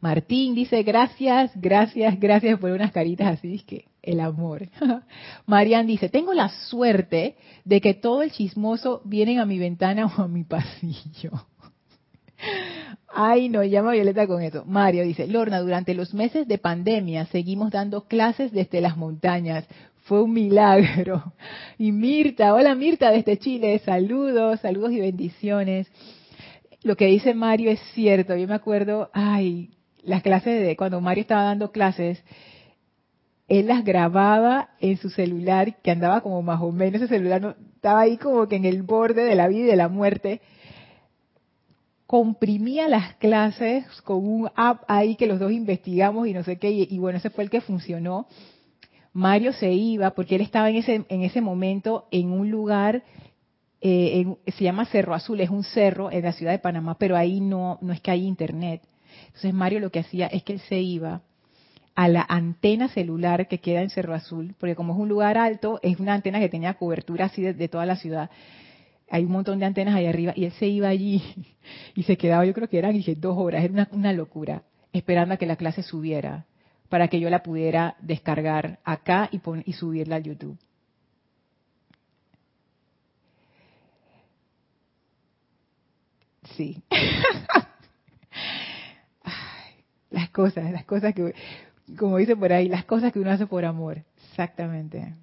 [0.00, 4.68] Martín dice, gracias, gracias, gracias por unas caritas así, es que el amor.
[5.46, 10.22] Marian dice, tengo la suerte de que todo el chismoso viene a mi ventana o
[10.22, 11.32] a mi pasillo.
[13.14, 14.64] Ay, no, llama Violeta con eso.
[14.66, 19.66] Mario dice, Lorna, durante los meses de pandemia seguimos dando clases desde las montañas.
[20.04, 21.32] Fue un milagro.
[21.78, 25.88] Y Mirta, hola Mirta desde Chile, saludos, saludos y bendiciones.
[26.82, 28.36] Lo que dice Mario es cierto.
[28.36, 29.70] Yo me acuerdo, ay,
[30.02, 32.22] las clases de cuando Mario estaba dando clases,
[33.48, 37.54] él las grababa en su celular, que andaba como más o menos, ese celular no,
[37.74, 40.42] estaba ahí como que en el borde de la vida y de la muerte.
[42.06, 46.70] Comprimía las clases con un app ahí que los dos investigamos y no sé qué,
[46.70, 48.26] y, bueno, ese fue el que funcionó.
[49.14, 53.02] Mario se iba porque él estaba en ese, en ese momento en un lugar,
[53.80, 57.40] eh, se llama Cerro Azul, es un cerro en la ciudad de Panamá, pero ahí
[57.40, 58.82] no, no es que hay internet.
[59.26, 61.22] Entonces Mario lo que hacía es que él se iba
[61.98, 65.80] a la antena celular que queda en Cerro Azul, porque como es un lugar alto,
[65.82, 68.30] es una antena que tenía cobertura así de, toda la ciudad.
[69.10, 71.20] Hay un montón de antenas ahí arriba y él se iba allí
[71.96, 75.46] y se quedaba, yo creo que eran dos horas, era una, locura, esperando a que
[75.46, 76.46] la clase subiera
[76.88, 80.56] para que yo la pudiera descargar acá y, y subirla a YouTube.
[86.56, 86.80] Sí.
[90.10, 91.34] las cosas, las cosas que,
[91.96, 94.04] como dice por ahí, las cosas que uno hace por amor.
[94.30, 95.14] Exactamente.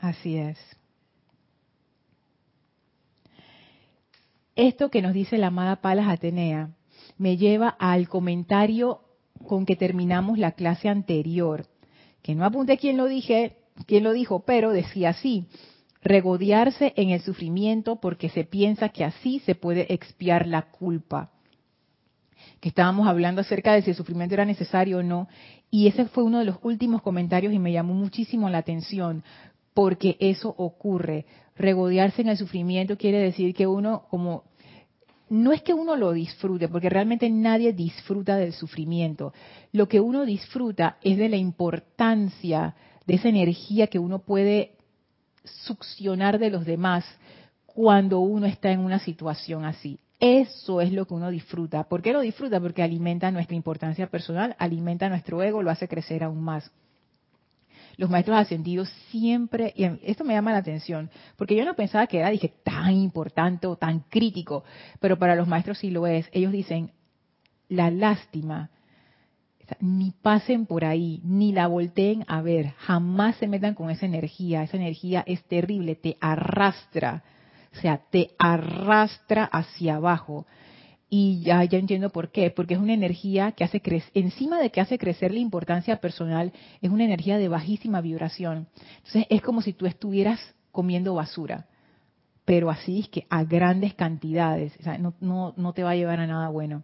[0.00, 0.58] Así es.
[4.54, 6.70] Esto que nos dice la amada Palas Atenea
[7.18, 9.00] me lleva al comentario
[9.46, 11.66] con que terminamos la clase anterior,
[12.22, 15.46] que no apunté quién lo dije, quién lo dijo, pero decía así:
[16.02, 21.32] regodearse en el sufrimiento porque se piensa que así se puede expiar la culpa
[22.60, 25.28] que estábamos hablando acerca de si el sufrimiento era necesario o no.
[25.70, 29.24] Y ese fue uno de los últimos comentarios y me llamó muchísimo la atención,
[29.74, 31.26] porque eso ocurre.
[31.56, 34.44] Regodearse en el sufrimiento quiere decir que uno como
[35.28, 39.32] no es que uno lo disfrute, porque realmente nadie disfruta del sufrimiento.
[39.72, 44.76] Lo que uno disfruta es de la importancia de esa energía que uno puede
[45.44, 47.04] succionar de los demás
[47.66, 49.98] cuando uno está en una situación así.
[50.18, 51.84] Eso es lo que uno disfruta.
[51.84, 52.60] ¿Por qué lo disfruta?
[52.60, 56.70] Porque alimenta nuestra importancia personal, alimenta nuestro ego, lo hace crecer aún más.
[57.98, 62.18] Los maestros ascendidos siempre, y esto me llama la atención, porque yo no pensaba que
[62.18, 64.64] era, dije, tan importante o tan crítico,
[65.00, 66.28] pero para los maestros sí lo es.
[66.32, 66.92] Ellos dicen,
[67.68, 68.70] la lástima,
[69.80, 74.62] ni pasen por ahí, ni la volteen a ver, jamás se metan con esa energía,
[74.62, 77.24] esa energía es terrible, te arrastra
[77.76, 80.46] o sea, te arrastra hacia abajo.
[81.08, 84.80] Y ya, entiendo por qué, porque es una energía que hace crecer, encima de que
[84.80, 88.66] hace crecer la importancia personal, es una energía de bajísima vibración.
[88.96, 90.40] Entonces es como si tú estuvieras
[90.72, 91.66] comiendo basura,
[92.44, 95.96] pero así es que a grandes cantidades, o sea, no, no, no te va a
[95.96, 96.82] llevar a nada bueno.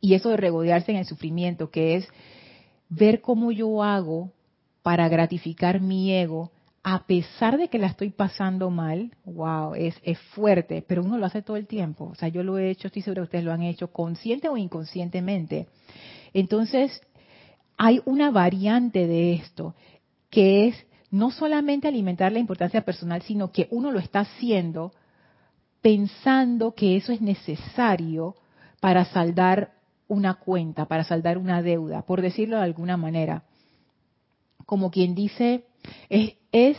[0.00, 2.08] Y eso de regodearse en el sufrimiento, que es
[2.88, 4.32] ver cómo yo hago
[4.82, 6.50] para gratificar mi ego,
[6.90, 11.26] a pesar de que la estoy pasando mal, wow, es, es fuerte, pero uno lo
[11.26, 12.06] hace todo el tiempo.
[12.06, 14.56] O sea, yo lo he hecho, estoy segura que ustedes lo han hecho, consciente o
[14.56, 15.68] inconscientemente.
[16.32, 17.02] Entonces,
[17.76, 19.74] hay una variante de esto,
[20.30, 24.92] que es no solamente alimentar la importancia personal, sino que uno lo está haciendo
[25.82, 28.34] pensando que eso es necesario
[28.80, 29.74] para saldar
[30.08, 33.42] una cuenta, para saldar una deuda, por decirlo de alguna manera.
[34.64, 35.67] Como quien dice,
[36.08, 36.76] es,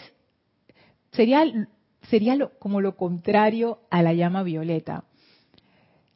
[1.12, 1.44] sería
[2.10, 5.06] sería lo, como lo contrario a la llama violeta.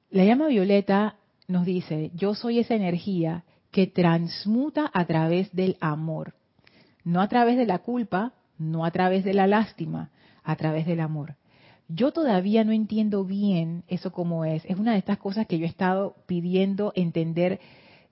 [0.10, 1.18] La llama violeta
[1.48, 6.36] nos dice, yo soy esa energía que transmuta a través del amor,
[7.04, 10.12] no a través de la culpa, no a través de la lástima,
[10.44, 11.36] a través del amor.
[11.90, 14.64] Yo todavía no entiendo bien eso como es.
[14.66, 17.60] Es una de estas cosas que yo he estado pidiendo entender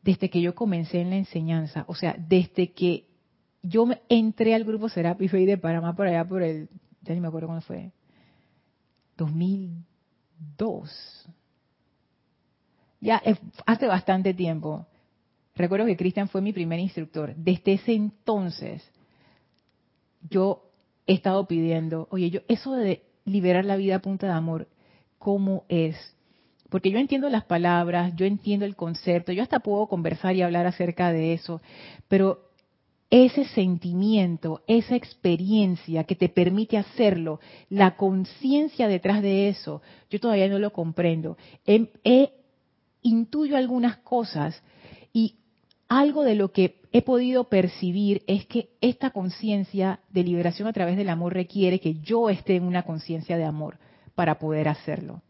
[0.03, 1.85] desde que yo comencé en la enseñanza.
[1.87, 3.05] O sea, desde que
[3.63, 6.69] yo entré al grupo Serapi Fey de Panamá por allá por el,
[7.01, 7.91] ya ni me acuerdo cuándo fue,
[9.17, 11.29] 2002.
[12.99, 13.21] Ya
[13.65, 14.85] hace bastante tiempo.
[15.55, 17.35] Recuerdo que Cristian fue mi primer instructor.
[17.35, 18.83] Desde ese entonces,
[20.29, 20.71] yo
[21.07, 24.67] he estado pidiendo, oye, yo eso de liberar la vida a punta de amor,
[25.17, 25.95] cómo es.
[26.69, 30.67] Porque yo entiendo las palabras, yo entiendo el concepto, yo hasta puedo conversar y hablar
[30.67, 31.61] acerca de eso,
[32.07, 32.50] pero
[33.11, 40.47] ese sentimiento, esa experiencia que te permite hacerlo, la conciencia detrás de eso, yo todavía
[40.47, 41.37] no lo comprendo.
[41.65, 42.31] He,
[43.03, 44.63] intuyo algunas cosas
[45.11, 45.35] y
[45.89, 50.95] algo de lo que he podido percibir es que esta conciencia de liberación a través
[50.95, 53.77] del amor requiere que yo esté en una conciencia de amor
[54.15, 55.21] para poder hacerlo.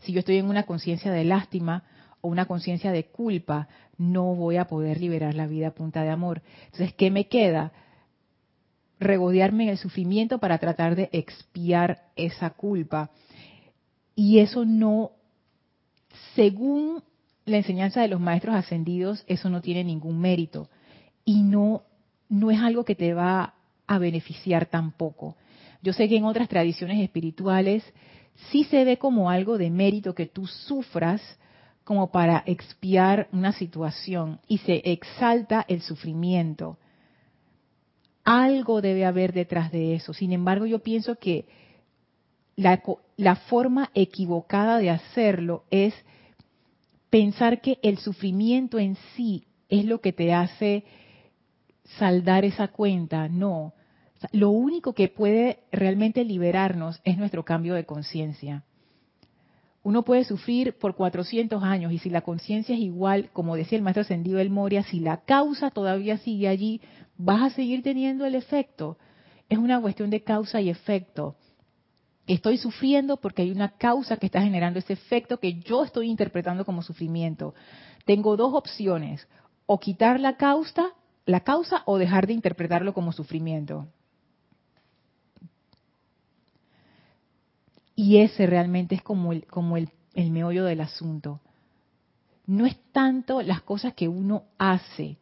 [0.00, 1.84] Si yo estoy en una conciencia de lástima
[2.20, 3.68] o una conciencia de culpa,
[4.00, 6.40] no voy a poder liberar la vida a punta de amor.
[6.64, 7.70] Entonces, ¿qué me queda?
[8.98, 13.10] Regodearme en el sufrimiento para tratar de expiar esa culpa.
[14.16, 15.12] Y eso no,
[16.34, 17.02] según
[17.44, 20.70] la enseñanza de los maestros ascendidos, eso no tiene ningún mérito.
[21.26, 21.82] Y no,
[22.30, 23.52] no es algo que te va
[23.86, 25.36] a beneficiar tampoco.
[25.82, 27.84] Yo sé que en otras tradiciones espirituales
[28.50, 31.20] sí se ve como algo de mérito que tú sufras
[31.84, 36.78] como para expiar una situación y se exalta el sufrimiento.
[38.24, 40.12] Algo debe haber detrás de eso.
[40.12, 41.46] Sin embargo, yo pienso que
[42.56, 42.82] la,
[43.16, 45.94] la forma equivocada de hacerlo es
[47.08, 50.84] pensar que el sufrimiento en sí es lo que te hace
[51.98, 53.28] saldar esa cuenta.
[53.28, 53.72] No,
[54.32, 58.64] lo único que puede realmente liberarnos es nuestro cambio de conciencia.
[59.82, 63.82] Uno puede sufrir por 400 años y si la conciencia es igual, como decía el
[63.82, 66.82] maestro ascendido El Moria, si la causa todavía sigue allí,
[67.16, 68.98] vas a seguir teniendo el efecto.
[69.48, 71.36] Es una cuestión de causa y efecto.
[72.26, 76.64] Estoy sufriendo porque hay una causa que está generando ese efecto que yo estoy interpretando
[76.64, 77.54] como sufrimiento.
[78.04, 79.26] Tengo dos opciones,
[79.66, 80.90] o quitar la causa,
[81.24, 83.88] la causa o dejar de interpretarlo como sufrimiento.
[88.02, 91.38] Y ese realmente es como el, como el, el meollo del asunto.
[92.46, 95.18] No es tanto las cosas que uno hace,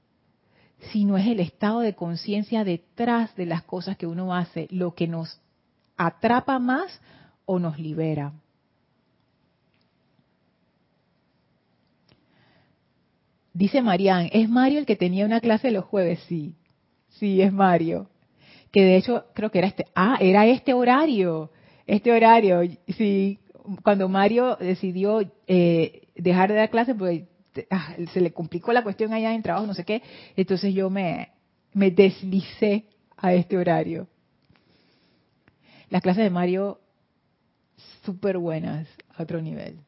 [0.93, 5.09] sino es el estado de conciencia detrás de las cosas que uno hace, lo que
[5.09, 5.41] nos
[5.97, 7.01] atrapa más
[7.47, 8.33] o nos libera.
[13.53, 16.21] Dice Marian, ¿es Mario el que tenía una clase los jueves?
[16.29, 16.55] Sí,
[17.09, 18.09] sí, es Mario.
[18.71, 21.51] Que de hecho creo que era este, ah, era este horario
[21.89, 22.61] este horario,
[22.99, 23.39] sí,
[23.83, 27.23] cuando Mario decidió eh, dejar de dar clases, pues
[27.71, 30.03] ah, se le complicó la cuestión allá en trabajo, no sé qué,
[30.37, 31.31] entonces yo me,
[31.73, 32.85] me deslicé
[33.17, 34.07] a este horario.
[35.89, 36.79] Las clases de Mario,
[38.05, 39.79] súper buenas, a otro nivel.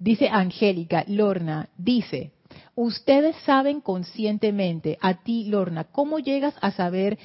[0.00, 2.32] Dice Angélica, Lorna, dice,
[2.74, 7.16] ustedes saben conscientemente, a ti, Lorna, cómo llegas a saber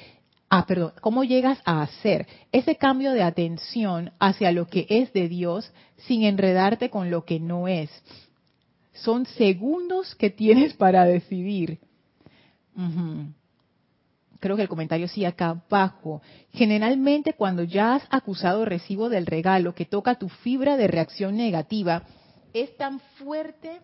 [0.52, 5.26] ah, perdón, cómo llegas a hacer ese cambio de atención hacia lo que es de
[5.26, 7.90] Dios sin enredarte con lo que no es.
[8.92, 11.78] Son segundos que tienes para decidir.
[14.40, 16.20] Creo que el comentario sí acá abajo.
[16.52, 22.02] Generalmente cuando ya has acusado recibo del regalo que toca tu fibra de reacción negativa,
[22.52, 23.80] es tan fuerte,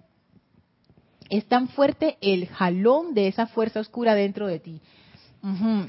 [1.31, 4.83] es tan fuerte el jalón de esa fuerza oscura dentro de ti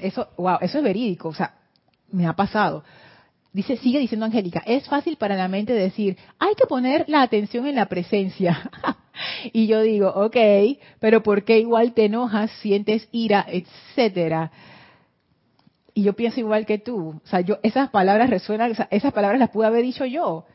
[0.02, 1.56] eso, wow, eso es verídico, o sea,
[2.12, 2.84] me ha pasado.
[3.52, 7.66] Dice, sigue diciendo Angélica, es fácil para la mente decir, hay que poner la atención
[7.66, 8.70] en la presencia.
[9.54, 10.38] y yo digo, ok,
[11.00, 14.52] pero ¿por qué igual te enojas, sientes ira, etcétera?
[15.96, 17.20] Y yo pienso igual que tú.
[17.24, 20.46] O sea, yo, esas palabras resuenan, esas palabras las pude haber dicho yo.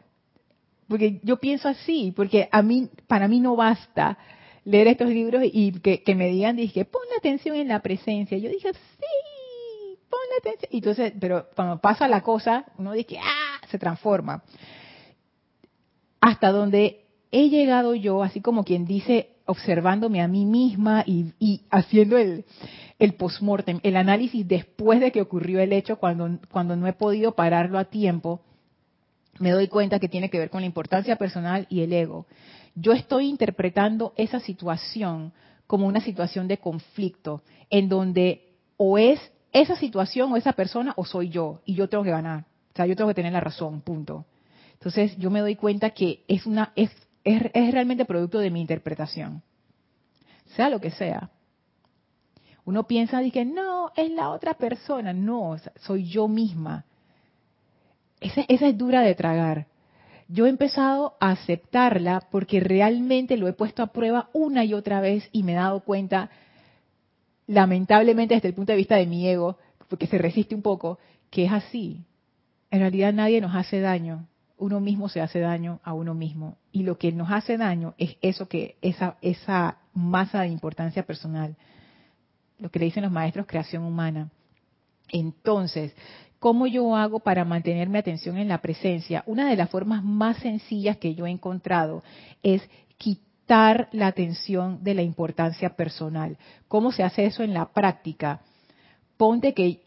[0.89, 4.19] Porque yo pienso así, porque a mí, para mí no basta
[4.65, 8.39] leer estos libros y que, me digan, dije, pon la atención en la presencia.
[8.39, 10.71] Yo dije, sí, pon la atención.
[10.73, 14.43] Y entonces, pero cuando pasa la cosa, uno dice, ah, se transforma.
[16.21, 22.17] Hasta donde he llegado yo, así como quien dice, observándome a mí misma y, haciendo
[22.17, 22.47] el,
[22.99, 27.35] el postmortem, el análisis después de que ocurrió el hecho, cuando, cuando no he podido
[27.35, 28.41] pararlo a tiempo,
[29.39, 32.27] me doy cuenta que tiene que ver con la importancia personal y el ego
[32.75, 35.33] yo estoy interpretando esa situación
[35.67, 39.21] como una situación de conflicto, en donde o es
[39.53, 42.45] esa situación o esa persona o soy yo, y yo tengo que ganar.
[42.73, 44.27] O sea, yo tengo que tener la razón, punto.
[44.73, 46.91] Entonces yo me doy cuenta que es, una, es,
[47.23, 49.43] es, realmente producto de mi interpretación.
[50.57, 51.31] Sea lo que sea.
[52.65, 55.13] Uno piensa, que no, es la otra persona.
[55.13, 56.85] No, soy yo misma.
[58.21, 59.67] Esa es dura de tragar
[60.29, 65.01] yo he empezado a aceptarla porque realmente lo he puesto a prueba una y otra
[65.01, 66.31] vez y me he dado cuenta,
[67.47, 69.59] lamentablemente desde el punto de vista de mi ego,
[69.89, 70.99] porque se resiste un poco,
[71.31, 72.05] que es así.
[72.71, 74.27] en realidad nadie nos hace daño.
[74.57, 76.59] Uno mismo se hace daño a uno mismo.
[76.73, 81.57] Y lo que nos hace daño es eso que, esa, esa masa de importancia personal.
[82.59, 84.31] Lo que le dicen los maestros, creación humana.
[85.11, 85.95] Entonces,
[86.45, 89.23] ¿cómo yo hago para mantener mi atención en la presencia?
[89.25, 92.03] Una de las formas más sencillas que yo he encontrado
[92.43, 92.61] es
[92.99, 96.37] quitar la atención de la importancia personal.
[96.69, 98.43] ¿Cómo se hace eso en la práctica?
[99.17, 99.85] Ponte que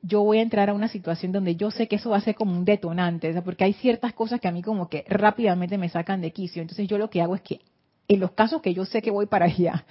[0.00, 2.36] yo voy a entrar a una situación donde yo sé que eso va a ser
[2.36, 6.22] como un detonante, porque hay ciertas cosas que a mí como que rápidamente me sacan
[6.22, 6.62] de quicio.
[6.62, 7.60] Entonces yo lo que hago es que
[8.08, 9.84] en los casos que yo sé que voy para allá,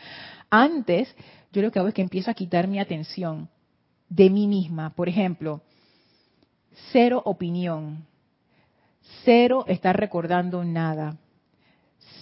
[0.50, 1.16] antes
[1.52, 3.50] yo lo que hago es que empiezo a quitar mi atención
[4.10, 4.96] de mí misma.
[4.96, 5.62] Por ejemplo,
[6.92, 8.06] cero opinión,
[9.24, 11.18] cero estar recordando nada,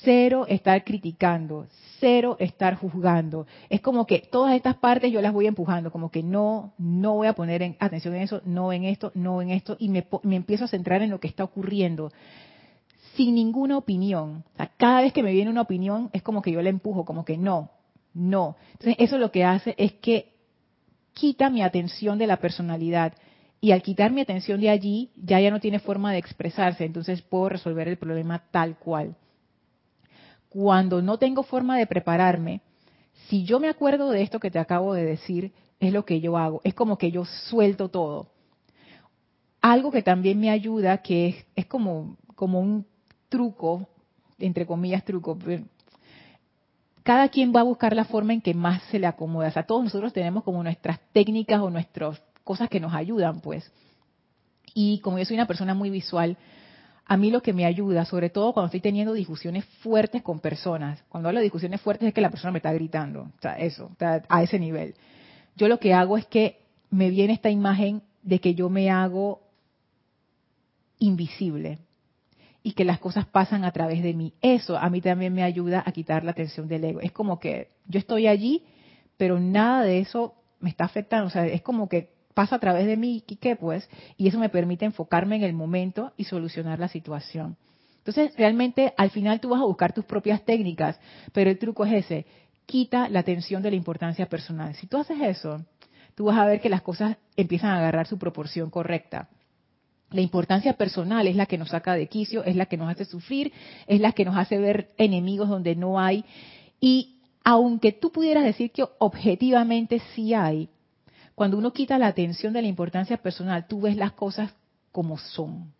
[0.03, 1.67] cero estar criticando,
[1.99, 3.47] cero estar juzgando.
[3.69, 7.27] Es como que todas estas partes yo las voy empujando, como que no, no voy
[7.27, 10.65] a poner atención en eso, no en esto, no en esto, y me, me empiezo
[10.65, 12.11] a centrar en lo que está ocurriendo
[13.15, 14.43] sin ninguna opinión.
[14.77, 17.37] cada vez que me viene una opinión es como que yo la empujo, como que
[17.37, 17.71] no,
[18.13, 18.57] no.
[18.73, 20.33] Entonces eso lo que hace es que
[21.13, 23.13] quita mi atención de la personalidad.
[23.65, 27.23] Y al quitar mi atención de allí, ya ya no tiene forma de expresarse, entonces
[27.23, 29.15] puedo resolver el problema tal cual
[30.55, 32.61] cuando no tengo forma de prepararme,
[33.27, 35.51] si yo me acuerdo de esto que te acabo de decir,
[35.81, 36.61] es lo que yo hago.
[36.63, 38.27] Es como que yo suelto todo.
[39.59, 42.85] Algo que también me ayuda, que es, como, como un
[43.27, 43.89] truco,
[44.39, 45.37] entre comillas truco,
[47.03, 49.49] cada quien va a buscar la forma en que más se le acomoda.
[49.49, 53.69] O sea, todos nosotros tenemos como nuestras técnicas o nuestras cosas que nos ayudan, pues.
[54.73, 56.37] Y como yo soy una persona muy visual,
[57.05, 61.03] a mí lo que me ayuda, sobre todo cuando estoy teniendo discusiones fuertes con personas,
[61.09, 63.91] cuando hablo de discusiones fuertes es que la persona me está gritando, o sea, eso,
[63.99, 64.95] a ese nivel.
[65.57, 69.41] Yo lo que hago es que me viene esta imagen de que yo me hago
[70.99, 71.79] invisible
[72.63, 74.33] y que las cosas pasan a través de mí.
[74.41, 77.01] Eso a mí también me ayuda a quitar la tensión del ego.
[77.01, 78.63] Es como que yo estoy allí,
[79.17, 81.27] pero nada de eso me está afectando.
[81.27, 83.89] O sea, es como que pasa a través de mí, ¿qué pues?
[84.17, 87.57] Y eso me permite enfocarme en el momento y solucionar la situación.
[87.97, 90.99] Entonces, realmente, al final tú vas a buscar tus propias técnicas,
[91.33, 92.27] pero el truco es ese,
[92.67, 94.75] quita la atención de la importancia personal.
[94.75, 95.65] Si tú haces eso,
[96.13, 99.29] tú vas a ver que las cosas empiezan a agarrar su proporción correcta.
[100.11, 103.05] La importancia personal es la que nos saca de quicio, es la que nos hace
[103.05, 103.51] sufrir,
[103.87, 106.25] es la que nos hace ver enemigos donde no hay.
[106.79, 110.69] Y aunque tú pudieras decir que objetivamente sí hay,
[111.35, 114.53] cuando uno quita la atención de la importancia personal, tú ves las cosas
[114.91, 115.73] como son,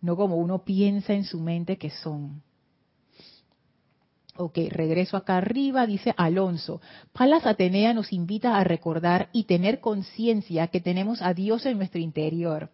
[0.00, 2.42] no como uno piensa en su mente que son.
[4.40, 6.80] Ok, regreso acá arriba, dice Alonso.
[7.12, 12.00] Palas Atenea nos invita a recordar y tener conciencia que tenemos a Dios en nuestro
[12.00, 12.70] interior.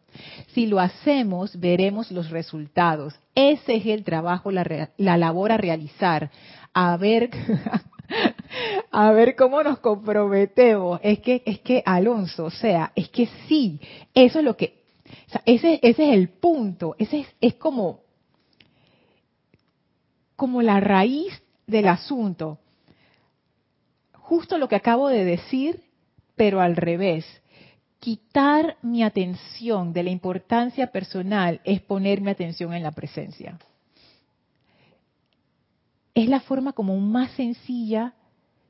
[0.49, 3.15] Si lo hacemos, veremos los resultados.
[3.35, 6.31] Ese es el trabajo, la, la labor a realizar.
[6.75, 7.31] A ver,
[8.91, 11.01] a ver cómo nos comprometemos.
[11.03, 13.81] Es que, es que Alonso, o sea, es que sí,
[14.15, 14.83] eso es lo que,
[15.45, 18.01] ese, ese es el punto, ese es, es como,
[20.37, 22.59] como la raíz del asunto.
[24.13, 25.83] Justo lo que acabo de decir,
[26.37, 27.27] pero al revés.
[28.01, 33.59] Quitar mi atención de la importancia personal es poner mi atención en la presencia
[36.15, 38.15] es la forma como más sencilla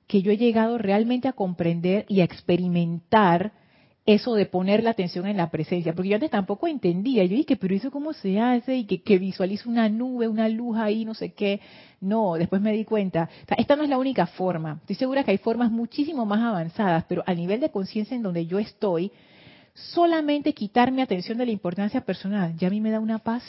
[0.06, 3.52] que yo he llegado realmente a comprender y a experimentar
[4.06, 7.56] eso de poner la atención en la presencia, porque yo antes tampoco entendía, yo dije,
[7.56, 9.32] pero eso cómo se hace y que, que
[9.64, 11.60] una nube, una luz ahí, no sé qué.
[12.02, 15.38] No, después me di cuenta, esta no es la única forma, estoy segura que hay
[15.38, 19.10] formas muchísimo más avanzadas, pero a nivel de conciencia en donde yo estoy,
[19.72, 23.42] solamente quitar mi atención de la importancia personal, ya a mí me da una paz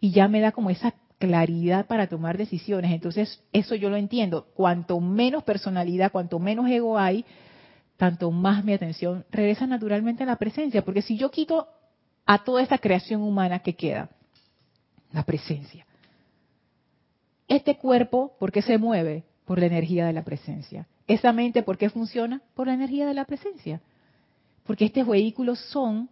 [0.00, 2.92] y ya me da como esa claridad para tomar decisiones.
[2.92, 4.46] Entonces, eso yo lo entiendo.
[4.54, 7.24] Cuanto menos personalidad, cuanto menos ego hay,
[7.96, 10.84] tanto más mi atención regresa naturalmente a la presencia.
[10.84, 11.68] Porque si yo quito
[12.24, 14.10] a toda esta creación humana, ¿qué queda?
[15.12, 15.86] La presencia.
[17.48, 19.24] Este cuerpo, ¿por qué se mueve?
[19.44, 20.86] Por la energía de la presencia.
[21.06, 22.42] Esa mente, ¿por qué funciona?
[22.54, 23.80] Por la energía de la presencia.
[24.64, 26.10] Porque estos vehículos son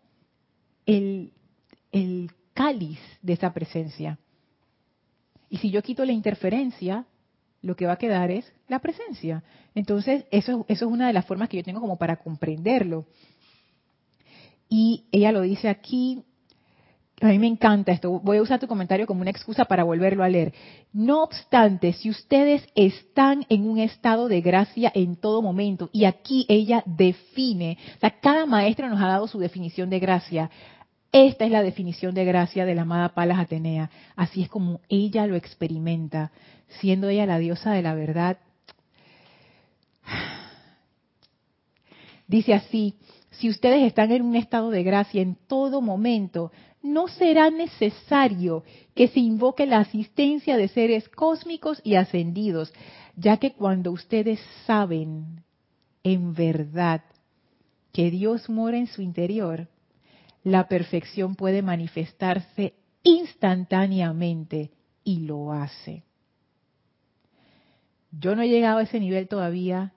[0.87, 1.33] el
[2.55, 4.19] cáliz de esa presencia.
[5.49, 7.05] Y si yo quito la interferencia,
[7.63, 9.43] lo que va a quedar es la presencia.
[9.75, 13.07] Entonces, eso, eso es una de las formas que yo tengo como para comprenderlo.
[14.69, 16.25] Y ella lo dice aquí,
[17.21, 20.23] a mí me encanta esto, voy a usar tu comentario como una excusa para volverlo
[20.23, 20.53] a leer.
[20.93, 26.45] No obstante, si ustedes están en un estado de gracia en todo momento, y aquí
[26.49, 30.51] ella define, o sea, cada maestra nos ha dado su definición de gracia,
[31.19, 33.89] Esta es la definición de gracia de la amada Palas Atenea.
[34.17, 36.31] Así es como ella lo experimenta,
[36.79, 38.37] siendo ella la diosa de la verdad.
[42.29, 42.97] Dice así,
[43.31, 46.53] si ustedes están en un estado de gracia en todo momento,
[46.83, 48.62] no será necesario
[48.95, 52.75] que se invoque la asistencia de seres cósmicos y ascendidos,
[53.17, 55.43] ya que cuando ustedes saben
[56.05, 57.01] en verdad
[57.91, 59.71] que Dios mora en su interior,
[60.47, 64.71] la perfección puede manifestarse instantáneamente
[65.03, 66.05] y lo hace.
[68.13, 69.93] Yo no he llegado a ese nivel todavía,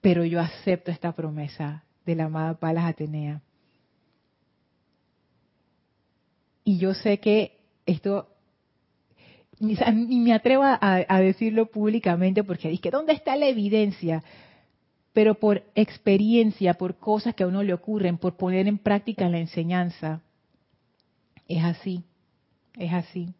[0.00, 3.42] pero yo acepto esta promesa de la amada Palas Atenea.
[6.64, 8.30] Y yo sé que esto,
[9.60, 9.76] ni,
[10.20, 14.24] me atrevo a, decirlo públicamente porque dije, ¿dónde está la evidencia?
[15.14, 19.38] Pero por experiencia, por cosas que a uno le ocurren, por poner en práctica la
[19.38, 20.20] enseñanza,
[21.48, 22.04] es así,
[22.76, 23.32] es así.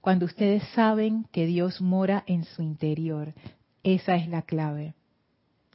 [0.00, 3.34] Cuando ustedes saben que Dios mora en su interior,
[3.82, 4.94] esa es la clave.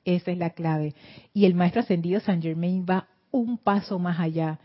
[0.06, 0.96] Esa es la clave.
[1.34, 4.60] Y el maestro ascendido San Germain va un paso más allá.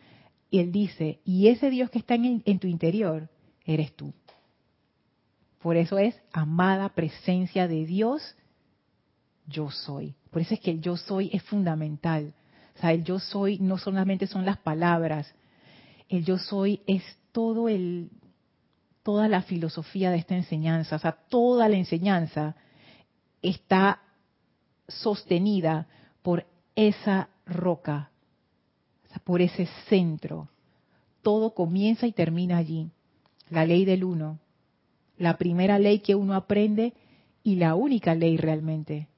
[0.51, 3.29] Y él dice, y ese Dios que está en, en tu interior,
[3.65, 4.13] eres tú.
[5.61, 8.37] Por eso es amada presencia de Dios,
[9.53, 10.17] yo soy.
[10.31, 12.35] Por eso es que el yo soy es fundamental.
[12.77, 15.33] O sea, el yo soy no solamente son las palabras,
[16.09, 18.11] el yo soy es todo el
[19.03, 22.55] toda la filosofía de esta enseñanza, o sea, toda la enseñanza
[23.43, 24.01] está
[24.87, 25.89] sostenida
[26.23, 26.47] por
[26.77, 28.11] esa roca,
[29.25, 30.49] por ese centro.
[31.23, 32.91] Todo comienza y termina allí.
[33.51, 34.39] La ley del uno,
[35.19, 36.95] la primera ley que uno aprende
[37.43, 39.09] y la única ley realmente,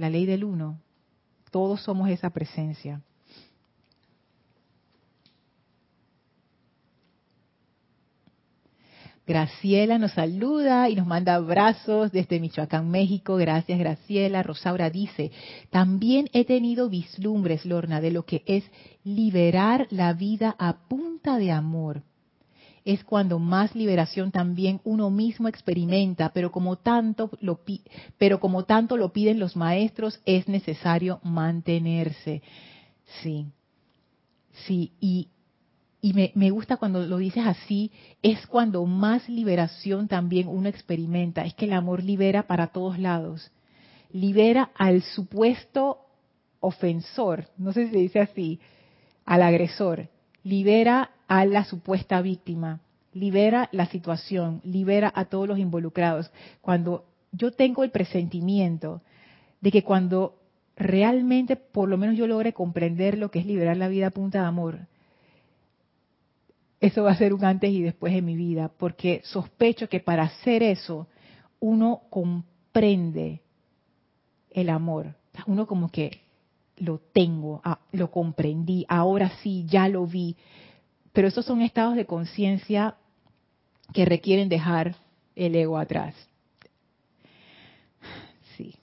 [0.00, 0.80] la ley del uno.
[1.50, 3.02] Todos somos esa presencia.
[9.30, 13.36] Graciela nos saluda y nos manda abrazos desde Michoacán, México.
[13.36, 14.42] Gracias, Graciela.
[14.42, 15.30] Rosaura dice,
[15.70, 18.64] también he tenido vislumbres, Lorna, de lo que es
[19.04, 22.02] liberar la vida a punta de amor.
[22.84, 27.60] Es cuando más liberación también uno mismo experimenta, pero como tanto lo,
[28.18, 32.42] pero como tanto lo piden los maestros, es necesario mantenerse.
[33.22, 33.46] Sí,
[34.66, 35.28] sí, y
[36.02, 37.90] y me, gusta cuando lo dices así,
[38.22, 41.44] es cuando más liberación también uno experimenta.
[41.44, 43.50] Es que el amor libera para todos lados.
[44.10, 45.98] Libera al supuesto
[46.60, 48.60] ofensor, no sé si se dice así,
[49.26, 50.08] al agresor.
[50.42, 52.80] Libera a la supuesta víctima.
[53.12, 54.60] Libera la situación.
[54.64, 56.30] Libera a todos los involucrados.
[56.60, 59.02] Cuando yo tengo el presentimiento
[59.60, 60.38] de que cuando
[60.76, 64.40] realmente, por lo menos yo logre comprender lo que es liberar la vida a punta
[64.40, 64.78] de amor,
[66.80, 70.22] eso va a ser un antes y después en mi vida, porque sospecho que para
[70.22, 71.06] hacer eso
[71.60, 73.42] uno comprende
[74.50, 75.14] el amor.
[75.46, 76.22] Uno como que
[76.80, 80.36] lo tengo, ah, lo comprendí, ahora sí, ya lo vi.
[81.12, 82.96] Pero esos son estados de conciencia
[83.92, 84.96] que requieren dejar
[85.36, 86.14] el ego atrás.
[88.56, 88.74] Sí.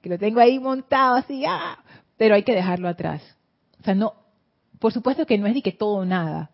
[0.00, 1.78] Que lo tengo ahí montado así, ah,
[2.16, 3.22] pero hay que dejarlo atrás.
[3.80, 4.14] O sea, no,
[4.78, 6.50] por supuesto que no es de que todo o nada,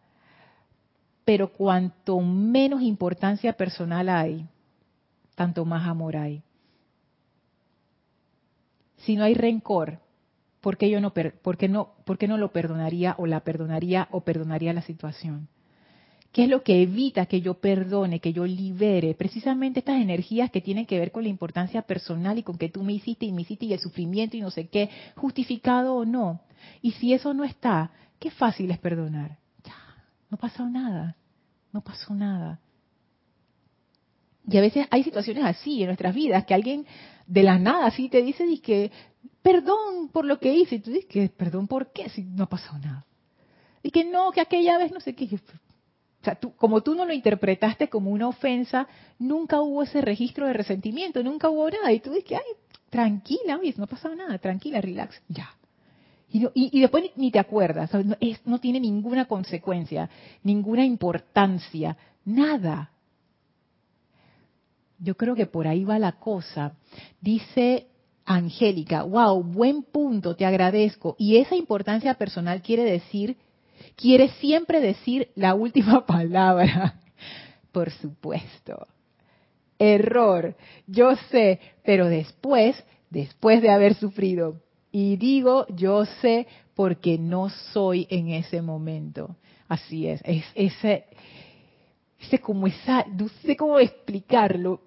[1.25, 4.47] pero cuanto menos importancia personal hay,
[5.35, 6.43] tanto más amor hay.
[8.99, 10.01] Si no hay rencor,
[10.67, 11.13] ¿por qué yo no,
[11.69, 11.95] no,
[12.29, 15.47] no lo perdonaría o la perdonaría o perdonaría la situación?
[16.33, 19.15] ¿Qué es lo que evita que yo perdone, que yo libere?
[19.15, 22.83] Precisamente estas energías que tienen que ver con la importancia personal y con que tú
[22.83, 26.41] me hiciste y me hiciste y el sufrimiento y no sé qué, justificado o no.
[26.83, 29.39] Y si eso no está, qué fácil es perdonar.
[30.29, 31.17] No pasó nada,
[31.73, 32.59] no pasó nada.
[34.49, 36.87] Y a veces hay situaciones así en nuestras vidas, que alguien
[37.29, 38.91] de la nada así te dice, que
[39.43, 42.49] perdón por lo que hice, y tú dices, que perdón por qué, si no ha
[42.49, 43.07] pasado nada.
[43.83, 45.25] Y que no, que aquella vez no sé qué.
[45.35, 50.47] O sea, tú, como tú no lo interpretaste como una ofensa, nunca hubo ese registro
[50.47, 51.93] de resentimiento, nunca hubo nada.
[51.93, 55.49] Y tú dices, ay, tranquila, no ha pasado nada, tranquila, relax, ya.
[56.29, 60.11] Y, después ni, te acuerdas, no, no tiene ninguna consecuencia,
[60.43, 62.91] ninguna importancia, nada.
[64.99, 66.75] Yo creo que por ahí va la cosa.
[67.21, 67.87] Dice
[68.27, 71.15] Angélica, wow, buen punto, te agradezco.
[71.17, 73.37] Y esa importancia personal quiere decir,
[73.95, 77.01] quiere siempre decir la última palabra.
[77.71, 78.89] Por supuesto.
[79.79, 80.57] Error,
[80.87, 88.07] yo sé, pero después, después de haber sufrido Y digo, yo sé porque no soy
[88.11, 89.37] en ese momento.
[89.69, 91.05] Así es, es ese,
[92.19, 94.81] ese como esa, no sé cómo explicarlo.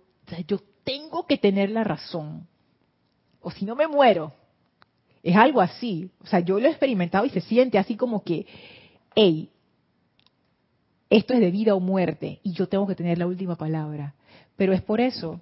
[0.47, 2.48] yo tengo que tener la razón.
[3.41, 4.33] O si no me muero.
[5.23, 6.09] Es algo así.
[6.23, 8.45] O sea, yo lo he experimentado y se siente así como que,
[9.15, 9.49] hey,
[11.09, 14.13] esto es de vida o muerte y yo tengo que tener la última palabra.
[14.55, 15.41] Pero es por eso,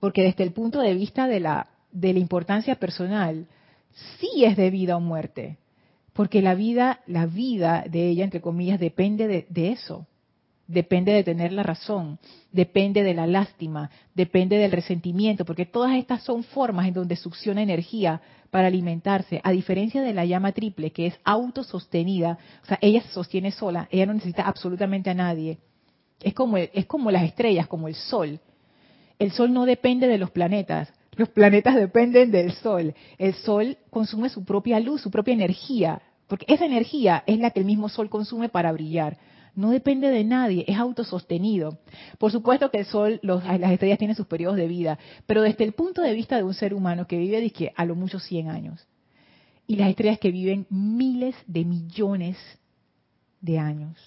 [0.00, 3.46] porque desde el punto de vista de la, de la importancia personal,
[4.18, 5.58] sí es de vida o muerte,
[6.12, 10.06] porque la vida, la vida de ella, entre comillas, depende de, de eso
[10.66, 12.18] depende de tener la razón,
[12.52, 17.62] depende de la lástima, depende del resentimiento, porque todas estas son formas en donde succiona
[17.62, 23.02] energía para alimentarse, a diferencia de la llama triple, que es autosostenida, o sea, ella
[23.02, 25.58] se sostiene sola, ella no necesita absolutamente a nadie.
[26.20, 28.40] Es como, es como las estrellas, como el sol.
[29.18, 32.94] El sol no depende de los planetas, los planetas dependen del sol.
[33.18, 37.60] El sol consume su propia luz, su propia energía, porque esa energía es la que
[37.60, 39.18] el mismo sol consume para brillar
[39.56, 41.78] no depende de nadie, es autosostenido.
[42.18, 45.72] Por supuesto que el Sol, las estrellas tienen sus periodos de vida, pero desde el
[45.72, 48.86] punto de vista de un ser humano que vive a lo mucho 100 años,
[49.66, 52.36] y las estrellas que viven miles de millones
[53.40, 53.98] de años.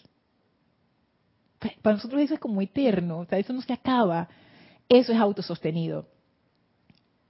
[1.82, 4.30] Para nosotros eso es como eterno, o eso no se acaba.
[4.90, 6.08] Eso es autosostenido.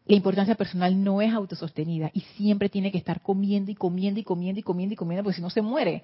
[0.05, 4.23] La importancia personal no es autosostenida y siempre tiene que estar comiendo y comiendo y
[4.23, 6.03] comiendo y comiendo y comiendo porque si no se muere.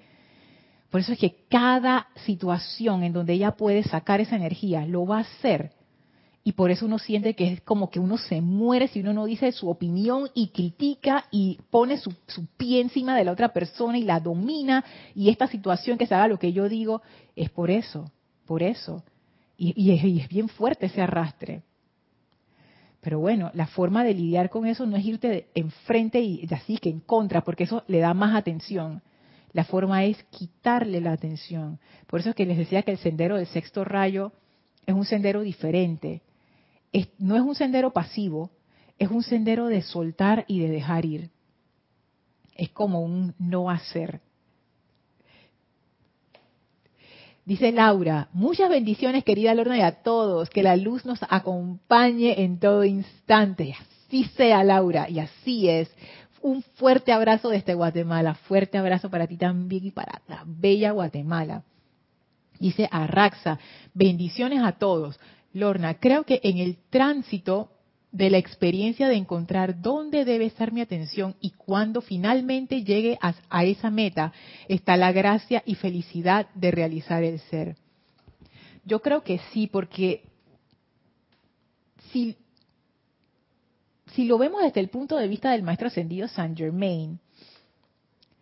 [0.94, 5.18] Por eso es que cada situación en donde ella puede sacar esa energía lo va
[5.18, 5.72] a hacer.
[6.44, 9.24] Y por eso uno siente que es como que uno se muere si uno no
[9.24, 12.14] dice su opinión y critica y pone su,
[12.56, 14.84] pie encima de la otra persona y la domina.
[15.16, 17.02] Y esta situación que se haga lo que yo digo
[17.34, 18.12] es por eso,
[18.46, 19.02] por eso.
[19.56, 21.64] Y, es, y es bien fuerte ese arrastre.
[23.00, 26.90] Pero bueno, la forma de lidiar con eso no es irte enfrente y así que
[26.90, 29.02] en contra, porque eso le da más atención
[29.54, 31.78] la forma es quitarle la atención.
[32.08, 34.32] Por eso es que les decía que el sendero del sexto rayo
[34.84, 36.22] es un sendero diferente.
[37.18, 38.50] no es un sendero pasivo,
[38.98, 41.30] es un sendero de soltar y de dejar ir.
[42.56, 44.20] Es como un no hacer.
[47.44, 52.58] Dice Laura, muchas bendiciones querida Lorna y a todos, que la luz nos acompañe en
[52.58, 53.76] todo instante.
[53.78, 55.94] Así sea Laura, y así es
[56.44, 61.64] un fuerte abrazo desde Guatemala, fuerte abrazo para ti también y para la bella Guatemala.
[62.60, 63.58] Dice Arraxa,
[63.94, 65.18] bendiciones a todos.
[65.54, 67.70] Lorna, creo que en el tránsito
[68.12, 73.34] de la experiencia de encontrar dónde debe estar mi atención y cuando finalmente llegue a,
[73.48, 74.34] a, esa meta
[74.68, 77.76] está la gracia y felicidad de realizar el ser.
[78.84, 80.24] Yo creo que sí, porque
[82.12, 82.36] si
[84.14, 87.18] si lo vemos desde el punto de vista del maestro ascendido Saint Germain,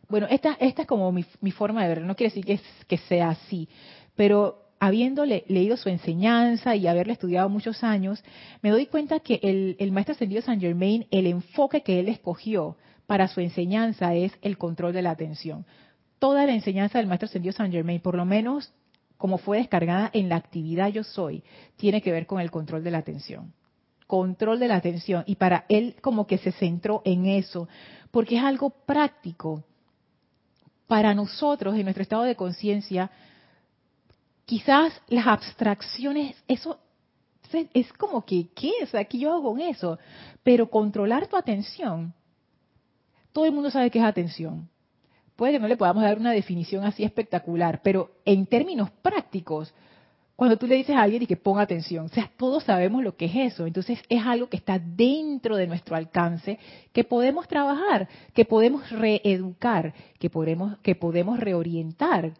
[0.08, 3.68] bueno, esta, esta es como mi, forma de verlo, no quiere decir que, sea así,
[4.14, 8.22] pero habiéndole leído su enseñanza y haberle estudiado muchos años,
[8.60, 12.76] me doy cuenta que el, el maestro ascendido Saint Germain, el enfoque que él escogió
[13.06, 15.64] para su enseñanza es el control de la atención.
[16.18, 18.74] Toda la enseñanza del maestro ascendido Saint Germain, por lo menos
[19.16, 21.42] como fue descargada en la actividad yo soy,
[21.76, 23.54] tiene que ver con el control de la atención
[24.07, 25.24] control de la atención.
[25.26, 27.68] Y para él como que se centró en eso,
[28.11, 29.62] porque es algo práctico.
[30.86, 33.11] Para nosotros, en nuestro estado de conciencia,
[34.44, 36.78] quizás las abstracciones, eso
[37.74, 38.86] es como que, ¿qué?
[38.90, 39.98] Sea, ¿qué yo hago con eso?
[40.42, 42.14] Pero controlar tu atención,
[43.32, 44.68] todo el mundo sabe qué es atención.
[45.36, 49.72] Puede que no le podamos dar una definición así espectacular, pero en términos prácticos,
[50.36, 53.16] cuando tú le dices a alguien y que ponga atención, o sea, todos sabemos lo
[53.16, 56.58] que es eso, entonces es algo que está dentro de nuestro alcance,
[56.92, 62.32] que podemos trabajar, que podemos reeducar, que podemos, que podemos reorientar.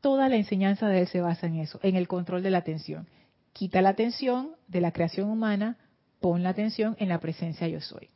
[0.00, 3.08] Toda la enseñanza de él se basa en eso, en el control de la atención.
[3.52, 5.76] Quita la atención de la creación humana,
[6.20, 8.10] pon la atención en la presencia yo soy.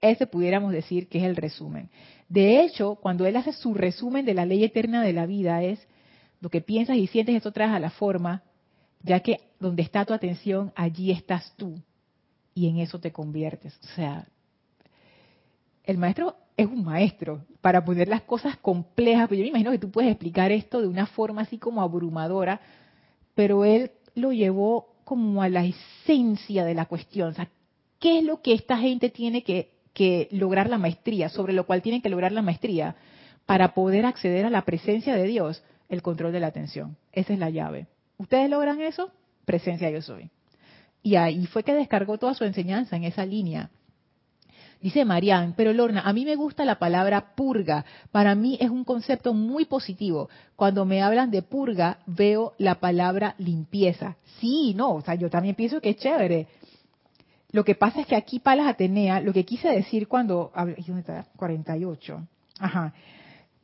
[0.00, 1.90] Ese pudiéramos decir que es el resumen.
[2.28, 5.86] De hecho, cuando él hace su resumen de la ley eterna de la vida es,
[6.40, 8.42] lo que piensas y sientes, eso traes a la forma,
[9.02, 11.80] ya que donde está tu atención, allí estás tú.
[12.54, 13.78] Y en eso te conviertes.
[13.82, 14.26] O sea,
[15.84, 19.28] el maestro es un maestro para poner las cosas complejas.
[19.28, 22.60] Pero yo me imagino que tú puedes explicar esto de una forma así como abrumadora,
[23.34, 27.30] pero él lo llevó como a la esencia de la cuestión.
[27.30, 27.48] O sea,
[28.00, 31.28] ¿qué es lo que esta gente tiene que, que lograr la maestría?
[31.28, 32.96] Sobre lo cual tienen que lograr la maestría
[33.44, 36.96] para poder acceder a la presencia de Dios el control de la atención.
[37.12, 37.86] Esa es la llave.
[38.18, 39.10] ¿Ustedes logran eso?
[39.44, 40.30] Presencia yo soy.
[41.02, 43.70] Y ahí fue que descargó toda su enseñanza en esa línea.
[44.80, 47.84] Dice Marian, pero Lorna, a mí me gusta la palabra purga.
[48.12, 50.28] Para mí es un concepto muy positivo.
[50.54, 54.16] Cuando me hablan de purga, veo la palabra limpieza.
[54.38, 56.46] Sí, no, o sea, yo también pienso que es chévere.
[57.52, 61.26] Lo que pasa es que aquí Palas Atenea, lo que quise decir cuando, ¿dónde está?
[61.36, 62.26] 48.
[62.58, 62.92] Ajá.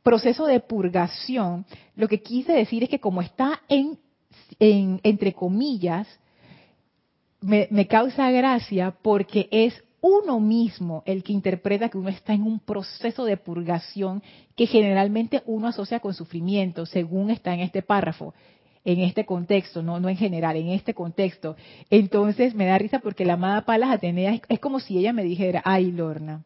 [0.03, 3.97] Proceso de purgación, lo que quise decir es que como está en,
[4.59, 6.07] en entre comillas,
[7.41, 12.43] me, me causa gracia porque es uno mismo el que interpreta que uno está en
[12.43, 14.21] un proceso de purgación
[14.53, 18.33] que generalmente uno asocia con sufrimiento, según está en este párrafo,
[18.83, 21.55] en este contexto, no, no en general, en este contexto.
[21.89, 25.61] Entonces me da risa porque la amada Palas Atenea es, como si ella me dijera,
[25.63, 26.43] ay Lorna,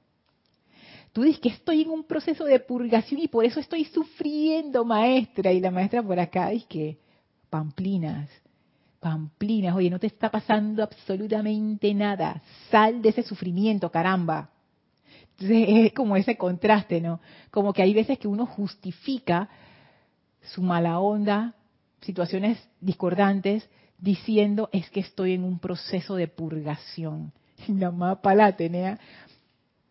[1.17, 5.51] tú dices que estoy en un proceso de purgación y por eso estoy sufriendo, maestra.
[5.51, 6.99] Y la maestra por acá dice que,
[7.49, 8.29] pamplinas,
[8.99, 12.43] Pamplinas, oye, no te está pasando absolutamente nada.
[12.69, 14.51] Sal de ese sufrimiento, caramba.
[15.31, 17.19] Entonces es como ese contraste, ¿no?
[17.49, 19.49] Como que hay veces que uno justifica
[20.53, 21.55] su mala onda,
[22.01, 27.33] situaciones discordantes, diciendo es que estoy en un proceso de purgación.
[27.67, 28.99] Y la mapa la tenía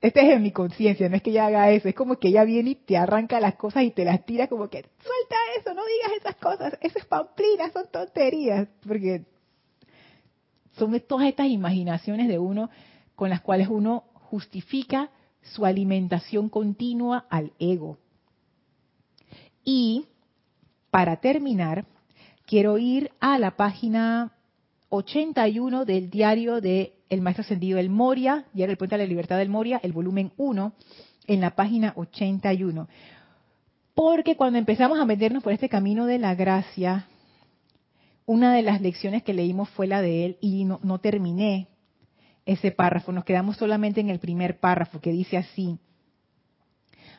[0.00, 2.44] este es en mi conciencia, no es que ella haga eso, es como que ella
[2.44, 5.82] viene y te arranca las cosas y te las tira como que, suelta eso, no
[5.84, 9.24] digas esas cosas, eso es pamplina, son tonterías, porque
[10.76, 12.70] son todas estas imaginaciones de uno
[13.14, 17.98] con las cuales uno justifica su alimentación continua al ego.
[19.64, 20.06] Y
[20.90, 21.86] para terminar,
[22.46, 24.35] quiero ir a la página
[24.88, 29.38] 81 del diario de El Maestro Ascendido del Moria, Diario del Puente de la Libertad
[29.38, 30.72] del Moria, el volumen 1,
[31.26, 32.88] en la página 81.
[33.94, 37.06] Porque cuando empezamos a meternos por este camino de la gracia,
[38.26, 41.68] una de las lecciones que leímos fue la de él y no terminé
[42.44, 45.78] ese párrafo, nos quedamos solamente en el primer párrafo que dice así,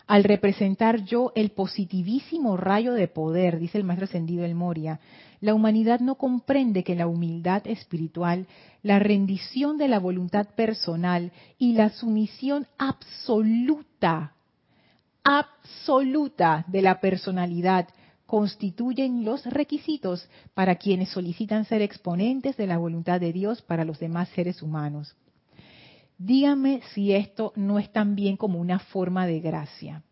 [0.08, 5.02] al representar yo el positivísimo rayo de poder, dice el maestro ascendido El Moria,
[5.42, 8.48] la humanidad no comprende que la humildad espiritual,
[8.82, 14.34] la rendición de la voluntad personal y la sumisión absoluta,
[15.24, 17.90] absoluta de la personalidad
[18.26, 24.00] constituyen los requisitos para quienes solicitan ser exponentes de la voluntad de Dios para los
[24.00, 25.16] demás seres humanos.
[26.18, 30.04] Dígame si esto no es también como una forma de gracia.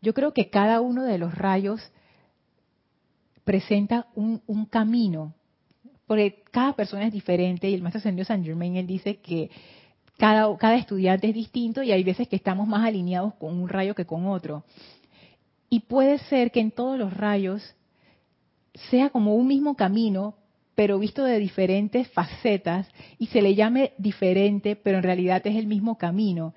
[0.00, 1.80] Yo creo que cada uno de los rayos
[3.44, 5.34] presenta un, camino,
[6.06, 9.50] porque cada persona es diferente y el maestro ascendido San Germain, él dice que
[10.16, 13.94] cada, cada estudiante es distinto y hay veces que estamos más alineados con un rayo
[13.94, 14.64] que con otro.
[15.70, 17.74] Y puede ser que en todos los rayos
[18.90, 20.34] sea como un mismo camino,
[20.74, 25.66] pero visto de diferentes facetas y se le llame diferente, pero en realidad es el
[25.66, 26.54] mismo camino.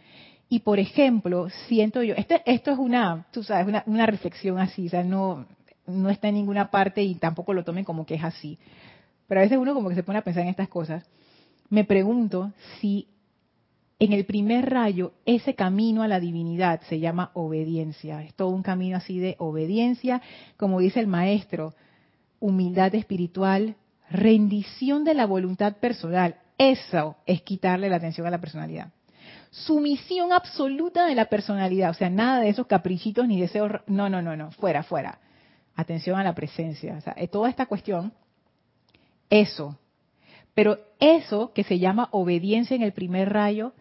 [0.48, 4.88] Y por ejemplo, siento yo, este, esto es una, tú sabes, una, una reflexión así,
[4.88, 5.46] o sea, no,
[5.88, 8.60] no está en ninguna parte y tampoco lo tomen como que es así.
[9.28, 11.10] Pero a veces uno como que se pone a pensar en estas cosas.
[11.70, 13.08] Me pregunto si
[13.98, 18.24] en el primer rayo ese camino a la divinidad se llama obediencia.
[18.24, 20.22] Es todo un camino así de obediencia,
[20.58, 21.74] como dice el maestro,
[22.42, 23.76] humildad espiritual,
[24.10, 26.36] rendición de la voluntad personal.
[26.58, 28.92] Eso es quitarle la atención a la personalidad.
[29.52, 33.72] Sumisión absoluta de la personalidad, o sea, nada de esos caprichitos ni deseos.
[33.88, 35.20] No, no, no, no, fuera, fuera.
[35.76, 36.96] Atención a la presencia.
[36.98, 38.12] O sea, toda esta cuestión,
[39.30, 39.78] eso.
[40.54, 43.74] Pero eso que se llama obediencia en el primer rayo,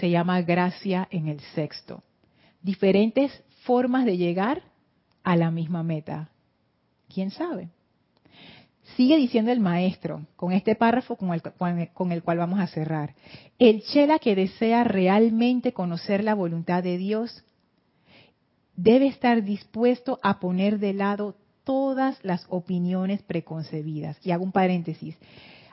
[0.00, 2.02] se llama gracia en el sexto.
[2.62, 4.62] Diferentes formas de llegar
[5.22, 6.30] a la misma meta.
[7.12, 7.70] ¿Quién sabe?
[8.94, 13.14] Sigue diciendo el maestro con este párrafo con el, con el, cual vamos a cerrar.
[13.58, 17.44] El chela que desea realmente conocer la voluntad de Dios
[18.76, 24.24] debe estar dispuesto a poner de lado todas las opiniones preconcebidas.
[24.24, 25.16] Y hago un paréntesis.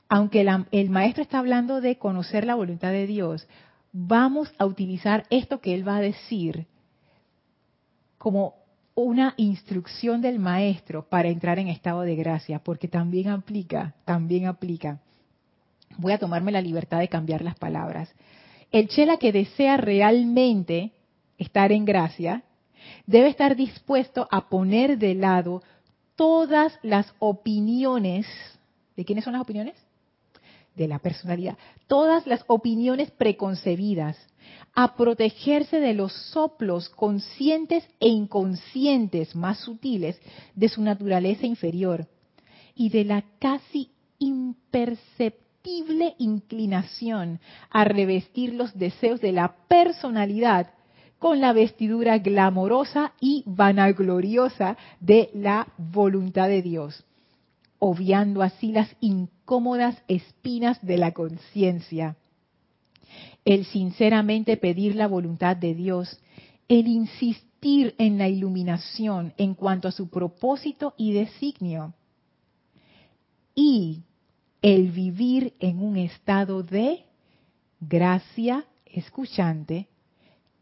[0.09, 3.47] Aunque el maestro está hablando de conocer la voluntad de Dios,
[3.91, 6.67] vamos a utilizar esto que él va a decir
[8.17, 8.62] como
[8.95, 14.99] una instrucción del maestro para entrar en estado de gracia, porque también aplica, también aplica.
[15.97, 18.13] Voy a tomarme la libertad de cambiar las palabras.
[18.71, 20.91] El chela que desea realmente
[21.37, 22.43] estar en gracia
[23.05, 25.61] debe estar dispuesto a poner de lado
[26.15, 28.25] todas las opiniones.
[28.95, 29.75] ¿De quiénes son las opiniones?
[30.75, 31.57] De la personalidad.
[31.87, 34.17] Todas las opiniones preconcebidas
[34.75, 40.19] a protegerse de los soplos conscientes e inconscientes más sutiles
[40.55, 42.07] de su naturaleza inferior
[42.75, 45.43] y de la casi imperceptible
[46.17, 47.39] inclinación
[47.69, 50.71] a revestir los deseos de la personalidad
[51.19, 57.05] con la vestidura glamorosa y vanagloriosa de la voluntad de Dios,
[57.79, 62.17] obviando así las incómodas espinas de la conciencia.
[63.45, 66.19] El sinceramente pedir la voluntad de Dios,
[66.67, 71.93] el insistir en la iluminación en cuanto a su propósito y designio,
[73.55, 74.03] y
[74.61, 77.05] el vivir en un estado de
[77.79, 79.87] gracia escuchante,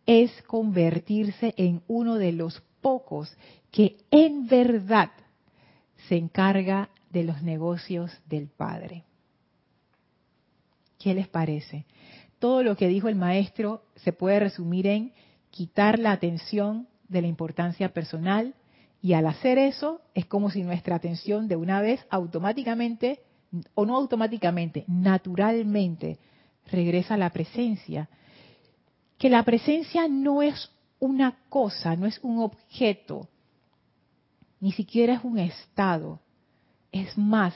[0.05, 3.35] es convertirse en uno de los pocos
[3.69, 5.11] que en verdad
[6.07, 9.03] se encarga de los negocios del Padre.
[10.97, 11.85] ¿Qué les parece?
[12.41, 15.13] Todo lo que dijo el maestro se puede resumir en
[15.51, 18.55] quitar la atención de la importancia personal
[18.99, 23.19] y al hacer eso es como si nuestra atención de una vez automáticamente,
[23.75, 26.17] o no automáticamente, naturalmente
[26.71, 28.09] regresa a la presencia
[29.19, 33.29] que la presencia no es una cosa, no es un objeto,
[34.59, 36.19] ni siquiera es un estado.
[36.91, 37.53] Es más,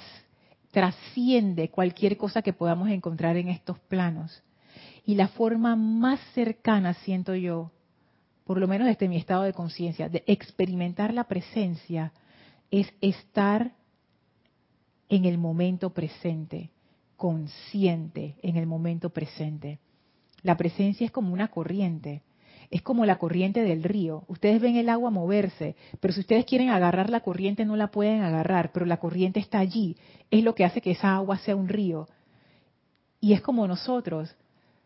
[0.69, 4.43] trasciende cualquier cosa que podamos encontrar en estos planos.
[5.05, 7.71] Y la forma más cercana, siento yo,
[8.43, 12.11] por lo menos desde mi estado de conciencia, de experimentar la presencia,
[12.71, 13.73] es estar
[15.09, 16.71] en el momento presente,
[17.15, 19.79] consciente en el momento presente.
[20.41, 22.23] La presencia es como una corriente,
[22.69, 24.23] es como la corriente del río.
[24.27, 28.21] Ustedes ven el agua moverse, pero si ustedes quieren agarrar la corriente no la pueden
[28.21, 29.97] agarrar, pero la corriente está allí.
[30.31, 32.07] Es lo que hace que esa agua sea un río.
[33.19, 34.35] Y es como nosotros.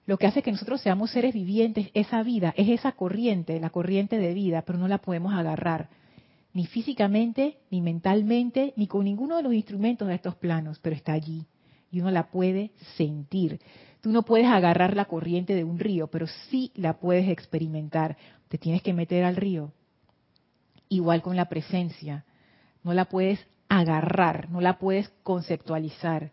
[0.09, 4.17] Lo que hace que nosotros seamos seres vivientes, esa vida, es esa corriente, la corriente
[4.17, 5.87] de vida, pero no la podemos agarrar.
[6.51, 11.13] Ni físicamente, ni mentalmente, ni con ninguno de los instrumentos de estos planos, pero está
[11.13, 11.45] allí.
[11.91, 13.59] Y uno la puede sentir.
[14.01, 18.17] Tú no puedes agarrar la corriente de un río, pero sí la puedes experimentar.
[18.47, 19.73] Te tienes que meter al río.
[20.87, 22.25] Igual con la presencia.
[22.83, 26.31] No la puedes agarrar, no la puedes conceptualizar,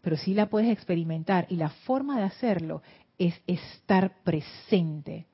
[0.00, 1.44] pero sí la puedes experimentar.
[1.50, 2.80] Y la forma de hacerlo
[3.18, 5.26] es estar presente.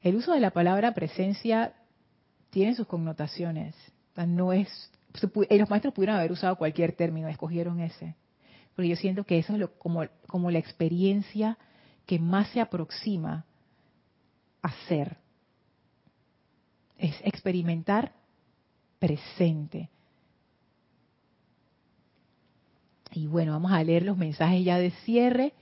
[0.00, 1.74] El uso de la palabra presencia
[2.50, 3.74] tiene sus connotaciones.
[4.26, 4.68] No es,
[5.50, 8.14] los maestros pudieron haber usado cualquier término, escogieron ese
[8.78, 11.58] pero yo siento que eso es lo, como, como la experiencia
[12.06, 13.44] que más se aproxima
[14.62, 15.16] a ser.
[16.96, 18.12] Es experimentar
[19.00, 19.90] presente.
[23.10, 25.54] Y bueno, vamos a leer los mensajes ya de cierre.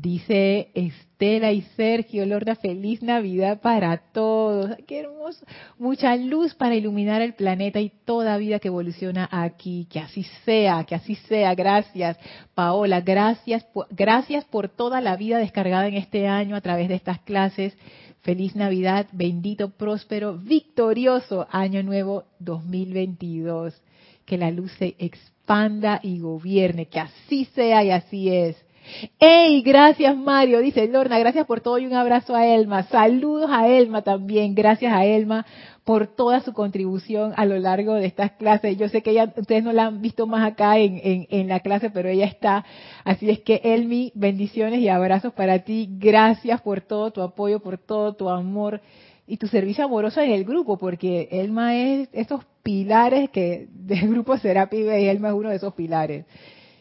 [0.00, 4.76] Dice Estela y Sergio Lorda, feliz Navidad para todos.
[4.86, 5.44] Qué hermoso.
[5.76, 9.88] Mucha luz para iluminar el planeta y toda vida que evoluciona aquí.
[9.90, 11.52] Que así sea, que así sea.
[11.56, 12.16] Gracias,
[12.54, 13.00] Paola.
[13.00, 17.76] Gracias, gracias por toda la vida descargada en este año a través de estas clases.
[18.20, 23.74] Feliz Navidad, bendito, próspero, victorioso año nuevo 2022.
[24.24, 26.86] Que la luz se expanda y gobierne.
[26.86, 28.67] Que así sea y así es.
[29.18, 29.62] ¡Ey!
[29.62, 32.84] Gracias Mario, dice Lorna, gracias por todo y un abrazo a Elma.
[32.84, 35.46] Saludos a Elma también, gracias a Elma
[35.84, 38.76] por toda su contribución a lo largo de estas clases.
[38.76, 41.88] Yo sé que ella, ustedes no la han visto más acá en, en la clase,
[41.88, 42.64] pero ella está.
[43.04, 45.88] Así es que Elmi, bendiciones y abrazos para ti.
[45.98, 48.82] Gracias por todo tu apoyo, por todo tu amor
[49.26, 54.36] y tu servicio amoroso en el grupo, porque Elma es esos pilares que del grupo
[54.36, 56.24] Serapi y Elma es uno de esos pilares.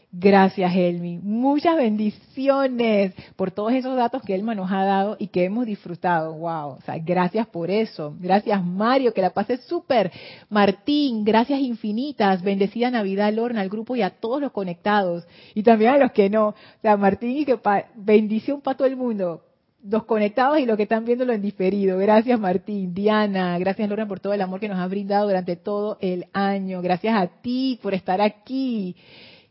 [0.10, 1.20] Gracias, Elmi.
[1.22, 6.34] Muchas bendiciones por todos esos datos que Elma nos ha dado y que hemos disfrutado.
[6.34, 6.78] Wow.
[6.78, 8.16] O sea, gracias por eso.
[8.18, 10.12] Gracias, Mario, que la pase súper.
[10.50, 12.42] Martín, gracias infinitas.
[12.42, 15.28] Bendecida Navidad, Lorna, al grupo y a todos los conectados.
[15.54, 16.48] Y también a los que no.
[16.48, 17.60] O sea, Martín, y que
[17.96, 19.44] bendición para todo el mundo.
[19.84, 21.98] Los conectados y los que están viéndolo en diferido.
[21.98, 22.94] Gracias, Martín.
[22.94, 26.82] Diana, gracias, Lorna, por todo el amor que nos ha brindado durante todo el año.
[26.82, 28.96] Gracias a ti por estar aquí.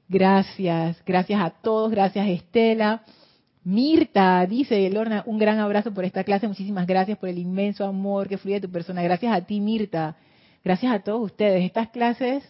[0.08, 3.02] Gracias, gracias a todos, gracias Estela.
[3.64, 8.28] Mirta, dice Lorna, un gran abrazo por esta clase, muchísimas gracias por el inmenso amor
[8.28, 9.02] que fluye de tu persona.
[9.02, 10.16] Gracias a ti, Mirta.
[10.62, 11.64] Gracias a todos ustedes.
[11.64, 12.44] Estas clases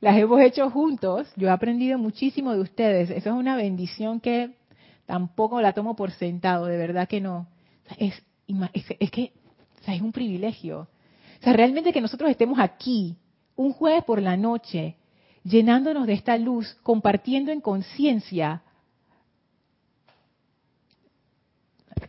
[0.00, 1.32] las hemos hecho juntos.
[1.36, 3.08] Yo he aprendido muchísimo de ustedes.
[3.08, 4.50] Eso es una bendición que
[5.06, 7.46] tampoco la tomo por sentado, de verdad que no.
[7.96, 8.22] Es,
[8.74, 9.32] es, que
[9.86, 10.80] es un privilegio.
[11.40, 13.16] O sea, realmente que nosotros estemos aquí
[13.56, 14.96] un jueves por la noche
[15.44, 18.62] llenándonos de esta luz, compartiendo en conciencia.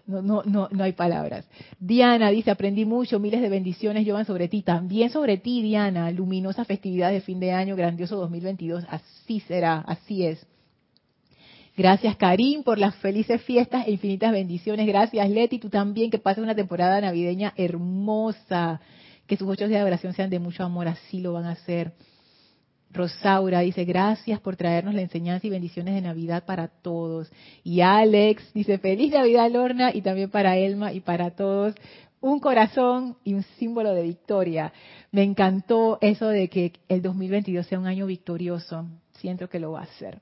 [0.05, 1.47] no, no, no, no hay palabras.
[1.79, 4.61] Diana dice, aprendí mucho, miles de bendiciones llevan sobre ti.
[4.61, 8.85] También sobre ti, Diana, luminosa festividad de fin de año, grandioso 2022.
[8.89, 10.45] Así será, así es.
[11.75, 14.85] Gracias, Karim, por las felices fiestas e infinitas bendiciones.
[14.85, 18.79] Gracias, Leti, tú también, que pases una temporada navideña hermosa.
[19.25, 21.93] Que sus ocho días de oración sean de mucho amor, así lo van a hacer.
[22.93, 27.31] Rosaura dice, gracias por traernos la enseñanza y bendiciones de Navidad para todos.
[27.63, 31.75] Y Alex dice, feliz Navidad, Lorna, y también para Elma y para todos.
[32.21, 34.71] Un corazón y un símbolo de victoria.
[35.11, 38.85] Me encantó eso de que el 2022 sea un año victorioso.
[39.13, 40.21] Siento que lo va a ser.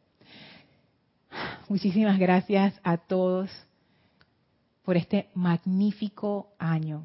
[1.70, 3.50] Muchísimas gracias a todos
[4.84, 7.04] por este magnífico año.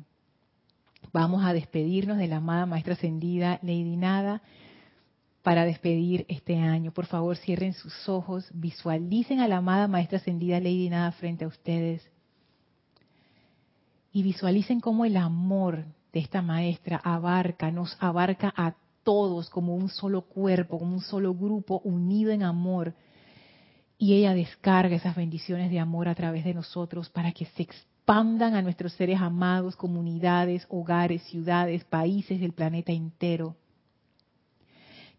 [1.13, 4.43] Vamos a despedirnos de la amada Maestra Ascendida Lady Nada
[5.47, 6.91] para despedir este año.
[6.91, 11.47] Por favor, cierren sus ojos, visualicen a la amada Maestra Ascendida Lady Nada frente a
[11.47, 12.03] ustedes
[14.11, 18.75] y visualicen cómo el amor de esta maestra abarca, nos abarca a
[19.05, 22.93] todos como un solo cuerpo, como un solo grupo unido en amor.
[23.99, 28.57] Y ella descarga esas bendiciones de amor a través de nosotros para que se expandan
[28.57, 33.55] a nuestros seres amados, comunidades, hogares, ciudades, países del planeta entero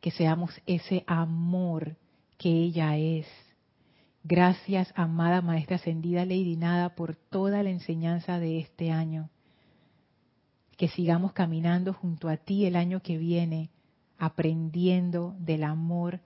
[0.02, 1.98] que seamos ese amor
[2.38, 3.28] que ella es.
[4.24, 9.30] Gracias, amada Maestra Ascendida Lady Nada, por toda la enseñanza de este año.
[10.76, 13.70] Que sigamos caminando junto a ti el año que viene,
[14.18, 16.20] aprendiendo del amor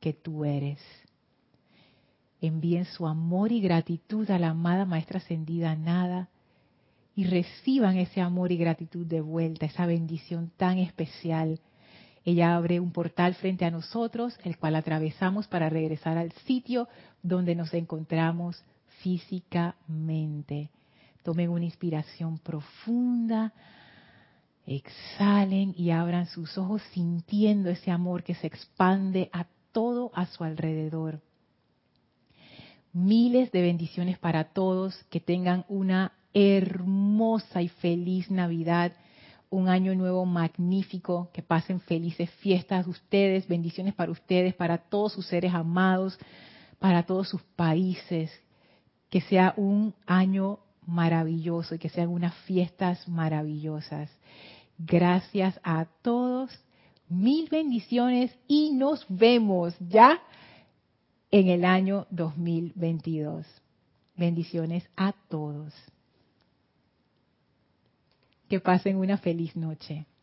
[0.00, 0.78] que tú eres.
[2.40, 6.28] Envíen su amor y gratitud a la amada Maestra Ascendida Nada
[7.16, 11.58] y reciban ese amor y gratitud de vuelta, esa bendición tan especial
[12.28, 16.86] ella abre un portal frente a nosotros, el cual atravesamos para regresar al sitio
[17.22, 18.62] donde nos encontramos
[19.00, 20.68] físicamente.
[21.22, 23.54] Tomen una inspiración profunda,
[24.66, 30.44] exhalen y abran sus ojos sintiendo ese amor que se expande a todo a su
[30.44, 31.22] alrededor.
[32.92, 38.92] Miles de bendiciones para todos, que tengan una hermosa y feliz Navidad
[39.50, 45.26] un año nuevo magnífico, que pasen felices fiestas ustedes, bendiciones para ustedes, para todos sus
[45.26, 46.18] seres amados,
[46.78, 48.30] para todos sus países,
[49.10, 54.10] que sea un año maravilloso y que sean unas fiestas maravillosas.
[54.78, 56.50] Gracias a todos,
[57.08, 60.20] mil bendiciones y nos vemos ya
[61.30, 63.46] en el año 2022.
[64.16, 65.74] Bendiciones a todos.
[68.48, 70.06] Que pasen una feliz noche.